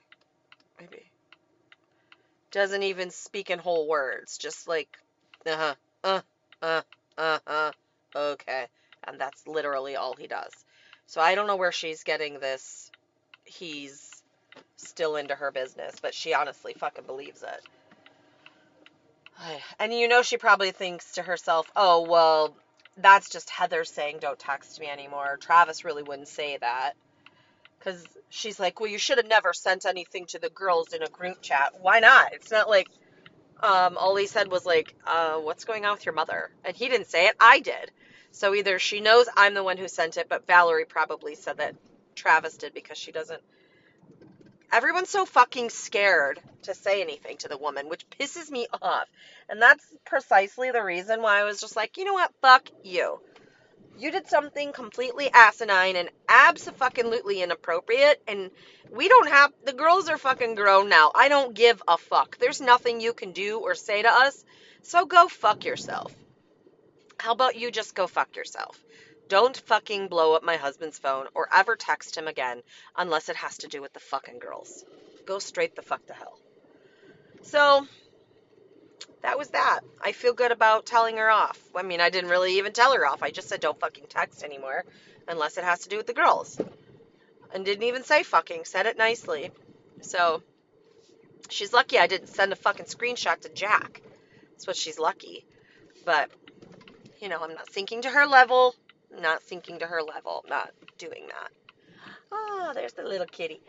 Doesn't 2.50 2.82
even 2.82 3.10
speak 3.10 3.50
in 3.50 3.58
whole 3.58 3.86
words. 3.88 4.38
Just 4.38 4.68
like, 4.68 4.98
uh 5.46 5.56
huh, 5.56 5.74
uh, 6.04 6.20
uh, 6.62 6.82
uh, 7.16 7.38
uh, 7.46 7.72
okay. 8.14 8.66
And 9.04 9.20
that's 9.20 9.46
literally 9.46 9.96
all 9.96 10.14
he 10.14 10.26
does. 10.26 10.52
So 11.06 11.20
I 11.20 11.34
don't 11.34 11.46
know 11.46 11.56
where 11.56 11.72
she's 11.72 12.02
getting 12.04 12.38
this. 12.40 12.90
He's 13.44 14.22
still 14.76 15.16
into 15.16 15.34
her 15.34 15.50
business, 15.50 15.94
but 16.00 16.14
she 16.14 16.34
honestly 16.34 16.74
fucking 16.74 17.04
believes 17.04 17.42
it. 17.42 17.62
And 19.78 19.94
you 19.94 20.08
know, 20.08 20.22
she 20.22 20.36
probably 20.36 20.72
thinks 20.72 21.12
to 21.12 21.22
herself, 21.22 21.70
oh, 21.76 22.02
well, 22.08 22.56
that's 22.96 23.30
just 23.30 23.48
Heather 23.50 23.84
saying 23.84 24.18
don't 24.20 24.38
text 24.38 24.80
me 24.80 24.88
anymore. 24.88 25.38
Travis 25.40 25.84
really 25.84 26.02
wouldn't 26.02 26.28
say 26.28 26.56
that. 26.58 26.94
Because 27.78 28.04
she's 28.28 28.58
like, 28.60 28.80
well, 28.80 28.90
you 28.90 28.98
should 28.98 29.18
have 29.18 29.28
never 29.28 29.52
sent 29.52 29.86
anything 29.86 30.26
to 30.26 30.38
the 30.38 30.50
girls 30.50 30.92
in 30.92 31.02
a 31.02 31.08
group 31.08 31.40
chat. 31.42 31.74
Why 31.80 32.00
not? 32.00 32.32
It's 32.32 32.50
not 32.50 32.68
like 32.68 32.88
um, 33.62 33.96
all 33.98 34.16
he 34.16 34.26
said 34.26 34.50
was 34.50 34.66
like, 34.66 34.94
uh, 35.06 35.36
what's 35.36 35.64
going 35.64 35.84
on 35.84 35.92
with 35.92 36.06
your 36.06 36.14
mother? 36.14 36.50
And 36.64 36.76
he 36.76 36.88
didn't 36.88 37.08
say 37.08 37.26
it. 37.26 37.36
I 37.40 37.60
did. 37.60 37.90
So 38.32 38.54
either 38.54 38.78
she 38.78 39.00
knows 39.00 39.28
I'm 39.36 39.54
the 39.54 39.64
one 39.64 39.78
who 39.78 39.88
sent 39.88 40.16
it, 40.16 40.28
but 40.28 40.46
Valerie 40.46 40.84
probably 40.84 41.34
said 41.34 41.58
that 41.58 41.74
Travis 42.14 42.56
did 42.56 42.74
because 42.74 42.98
she 42.98 43.12
doesn't 43.12 43.40
Everyone's 44.70 45.08
so 45.08 45.24
fucking 45.24 45.70
scared 45.70 46.40
to 46.62 46.74
say 46.74 47.00
anything 47.00 47.38
to 47.38 47.48
the 47.48 47.56
woman, 47.56 47.88
which 47.88 48.08
pisses 48.10 48.50
me 48.50 48.66
off. 48.82 49.08
And 49.48 49.62
that's 49.62 49.84
precisely 50.04 50.70
the 50.70 50.82
reason 50.82 51.22
why 51.22 51.40
I 51.40 51.44
was 51.44 51.60
just 51.60 51.74
like, 51.74 51.96
you 51.96 52.04
know 52.04 52.12
what? 52.12 52.30
Fuck 52.42 52.68
you. 52.84 53.18
You 53.98 54.12
did 54.12 54.28
something 54.28 54.72
completely 54.72 55.28
asinine 55.32 55.96
and 55.96 56.08
absolutely 56.28 57.42
inappropriate. 57.42 58.22
And 58.28 58.50
we 58.92 59.08
don't 59.08 59.28
have, 59.28 59.52
the 59.64 59.72
girls 59.72 60.08
are 60.08 60.18
fucking 60.18 60.54
grown 60.54 60.88
now. 60.88 61.10
I 61.14 61.28
don't 61.28 61.52
give 61.52 61.82
a 61.88 61.98
fuck. 61.98 62.38
There's 62.38 62.60
nothing 62.60 63.00
you 63.00 63.12
can 63.12 63.32
do 63.32 63.58
or 63.58 63.74
say 63.74 64.02
to 64.02 64.08
us. 64.08 64.44
So 64.82 65.04
go 65.04 65.26
fuck 65.26 65.64
yourself. 65.64 66.14
How 67.18 67.32
about 67.32 67.56
you 67.56 67.72
just 67.72 67.96
go 67.96 68.06
fuck 68.06 68.36
yourself? 68.36 68.78
Don't 69.28 69.56
fucking 69.56 70.06
blow 70.06 70.34
up 70.34 70.44
my 70.44 70.56
husband's 70.56 70.98
phone 70.98 71.26
or 71.34 71.48
ever 71.52 71.74
text 71.74 72.16
him 72.16 72.28
again 72.28 72.62
unless 72.96 73.28
it 73.28 73.36
has 73.36 73.58
to 73.58 73.68
do 73.68 73.82
with 73.82 73.92
the 73.92 74.00
fucking 74.00 74.38
girls. 74.38 74.84
Go 75.26 75.40
straight 75.40 75.74
the 75.74 75.82
fuck 75.82 76.06
to 76.06 76.14
hell. 76.14 76.38
So, 77.42 77.86
that 79.22 79.38
was 79.38 79.48
that. 79.50 79.80
I 80.02 80.12
feel 80.12 80.32
good 80.32 80.52
about 80.52 80.86
telling 80.86 81.16
her 81.16 81.30
off. 81.30 81.60
I 81.74 81.82
mean, 81.82 82.00
I 82.00 82.10
didn't 82.10 82.30
really 82.30 82.58
even 82.58 82.72
tell 82.72 82.94
her 82.94 83.06
off. 83.06 83.22
I 83.22 83.30
just 83.30 83.48
said 83.48 83.60
don't 83.60 83.78
fucking 83.78 84.06
text 84.08 84.42
anymore 84.42 84.84
unless 85.26 85.58
it 85.58 85.64
has 85.64 85.80
to 85.80 85.88
do 85.88 85.96
with 85.96 86.06
the 86.06 86.14
girls. 86.14 86.60
And 87.52 87.64
didn't 87.64 87.84
even 87.84 88.04
say 88.04 88.22
fucking, 88.22 88.64
said 88.64 88.86
it 88.86 88.98
nicely. 88.98 89.50
So, 90.02 90.42
she's 91.48 91.72
lucky 91.72 91.98
I 91.98 92.06
didn't 92.06 92.28
send 92.28 92.52
a 92.52 92.56
fucking 92.56 92.86
screenshot 92.86 93.40
to 93.40 93.48
Jack. 93.48 94.02
That's 94.52 94.66
what 94.66 94.76
she's 94.76 94.98
lucky. 94.98 95.44
But, 96.04 96.30
you 97.20 97.28
know, 97.28 97.42
I'm 97.42 97.54
not 97.54 97.72
sinking 97.72 98.02
to 98.02 98.10
her 98.10 98.26
level 98.26 98.74
not 99.20 99.42
sinking 99.42 99.78
to 99.80 99.86
her 99.86 100.02
level, 100.02 100.44
not 100.48 100.70
doing 100.96 101.26
that. 101.26 101.50
Oh, 102.30 102.72
there's 102.74 102.92
the 102.92 103.02
little 103.02 103.26
kitty. 103.26 103.60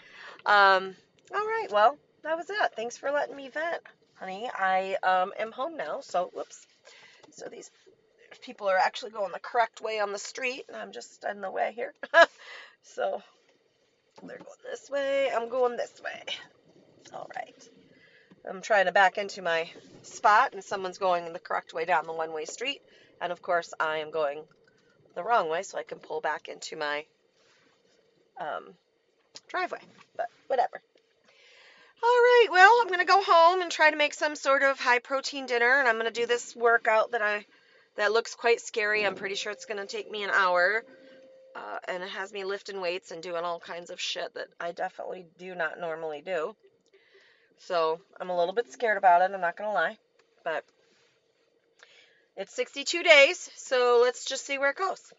Um, 0.45 0.95
all 1.33 1.45
right, 1.45 1.67
well, 1.71 1.97
that 2.23 2.37
was 2.37 2.49
it. 2.49 2.73
Thanks 2.75 2.97
for 2.97 3.11
letting 3.11 3.35
me 3.35 3.49
vent, 3.49 3.81
honey. 4.19 4.49
I 4.53 4.97
um, 5.03 5.31
am 5.39 5.51
home 5.51 5.77
now, 5.77 6.01
so 6.01 6.29
whoops. 6.33 6.65
So 7.31 7.47
these 7.47 7.71
people 8.41 8.69
are 8.69 8.77
actually 8.77 9.11
going 9.11 9.31
the 9.31 9.39
correct 9.39 9.81
way 9.81 9.99
on 9.99 10.11
the 10.11 10.19
street, 10.19 10.65
and 10.67 10.77
I'm 10.77 10.91
just 10.91 11.23
in 11.23 11.41
the 11.41 11.51
way 11.51 11.73
here. 11.75 11.93
so 12.83 13.21
they're 14.23 14.37
going 14.37 14.49
this 14.69 14.89
way, 14.89 15.31
I'm 15.33 15.49
going 15.49 15.77
this 15.77 16.01
way. 16.03 16.23
All 17.13 17.29
right. 17.35 17.69
I'm 18.49 18.61
trying 18.61 18.85
to 18.85 18.91
back 18.91 19.17
into 19.17 19.41
my 19.41 19.69
spot, 20.03 20.53
and 20.53 20.63
someone's 20.63 20.97
going 20.97 21.31
the 21.31 21.39
correct 21.39 21.73
way 21.73 21.85
down 21.85 22.05
the 22.05 22.13
one 22.13 22.33
way 22.33 22.45
street. 22.45 22.81
And 23.21 23.31
of 23.31 23.41
course, 23.41 23.73
I 23.79 23.97
am 23.97 24.11
going 24.11 24.43
the 25.15 25.23
wrong 25.23 25.49
way, 25.49 25.63
so 25.63 25.77
I 25.77 25.83
can 25.83 25.99
pull 25.99 26.21
back 26.21 26.47
into 26.47 26.75
my 26.75 27.05
um, 28.39 28.73
driveway. 29.47 29.81
But 30.15 30.29
whatever. 30.47 30.81
All 32.01 32.09
right, 32.09 32.47
well, 32.51 32.79
I'm 32.81 32.87
going 32.87 32.99
to 32.99 33.05
go 33.05 33.21
home 33.21 33.61
and 33.61 33.71
try 33.71 33.91
to 33.91 33.97
make 33.97 34.13
some 34.13 34.35
sort 34.35 34.63
of 34.63 34.79
high 34.79 34.99
protein 34.99 35.45
dinner, 35.45 35.79
and 35.79 35.87
I'm 35.87 35.95
going 35.95 36.05
to 36.05 36.11
do 36.11 36.25
this 36.25 36.55
workout 36.55 37.11
that 37.11 37.21
I 37.21 37.45
that 37.95 38.13
looks 38.13 38.35
quite 38.35 38.61
scary. 38.61 39.05
I'm 39.05 39.15
pretty 39.15 39.35
sure 39.35 39.51
it's 39.51 39.65
going 39.65 39.79
to 39.79 39.85
take 39.85 40.09
me 40.09 40.23
an 40.23 40.29
hour. 40.29 40.85
Uh, 41.55 41.79
and 41.87 42.03
it 42.03 42.09
has 42.09 42.31
me 42.31 42.45
lifting 42.45 42.79
weights 42.79 43.11
and 43.11 43.21
doing 43.21 43.43
all 43.43 43.59
kinds 43.59 43.89
of 43.89 43.99
shit 43.99 44.33
that 44.35 44.47
I 44.59 44.71
definitely 44.71 45.25
do 45.37 45.55
not 45.55 45.79
normally 45.79 46.21
do. 46.21 46.55
So 47.57 47.99
I'm 48.19 48.29
a 48.29 48.37
little 48.37 48.53
bit 48.53 48.71
scared 48.71 48.97
about 48.97 49.21
it, 49.21 49.33
I'm 49.33 49.41
not 49.41 49.57
going 49.57 49.69
to 49.69 49.73
lie. 49.73 49.97
But 50.43 50.63
it's 52.37 52.53
62 52.53 53.03
days, 53.03 53.49
so 53.57 53.99
let's 54.01 54.23
just 54.23 54.45
see 54.45 54.57
where 54.57 54.69
it 54.69 54.77
goes. 54.77 55.11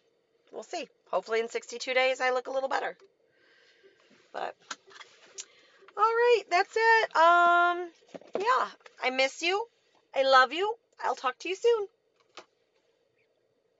We'll 0.52 0.62
see. 0.62 0.88
Hopefully, 1.10 1.40
in 1.40 1.48
62 1.48 1.92
days, 1.92 2.20
I 2.20 2.30
look 2.30 2.46
a 2.46 2.50
little 2.50 2.68
better. 2.68 2.96
But, 4.32 4.54
all 6.00 6.06
right, 6.06 6.42
that's 6.50 6.76
it. 6.76 7.16
Um, 7.16 7.90
yeah, 8.38 8.68
I 9.02 9.10
miss 9.10 9.42
you. 9.42 9.66
I 10.14 10.22
love 10.22 10.52
you. 10.52 10.74
I'll 11.04 11.14
talk 11.14 11.38
to 11.40 11.48
you 11.48 11.56
soon. 11.56 11.88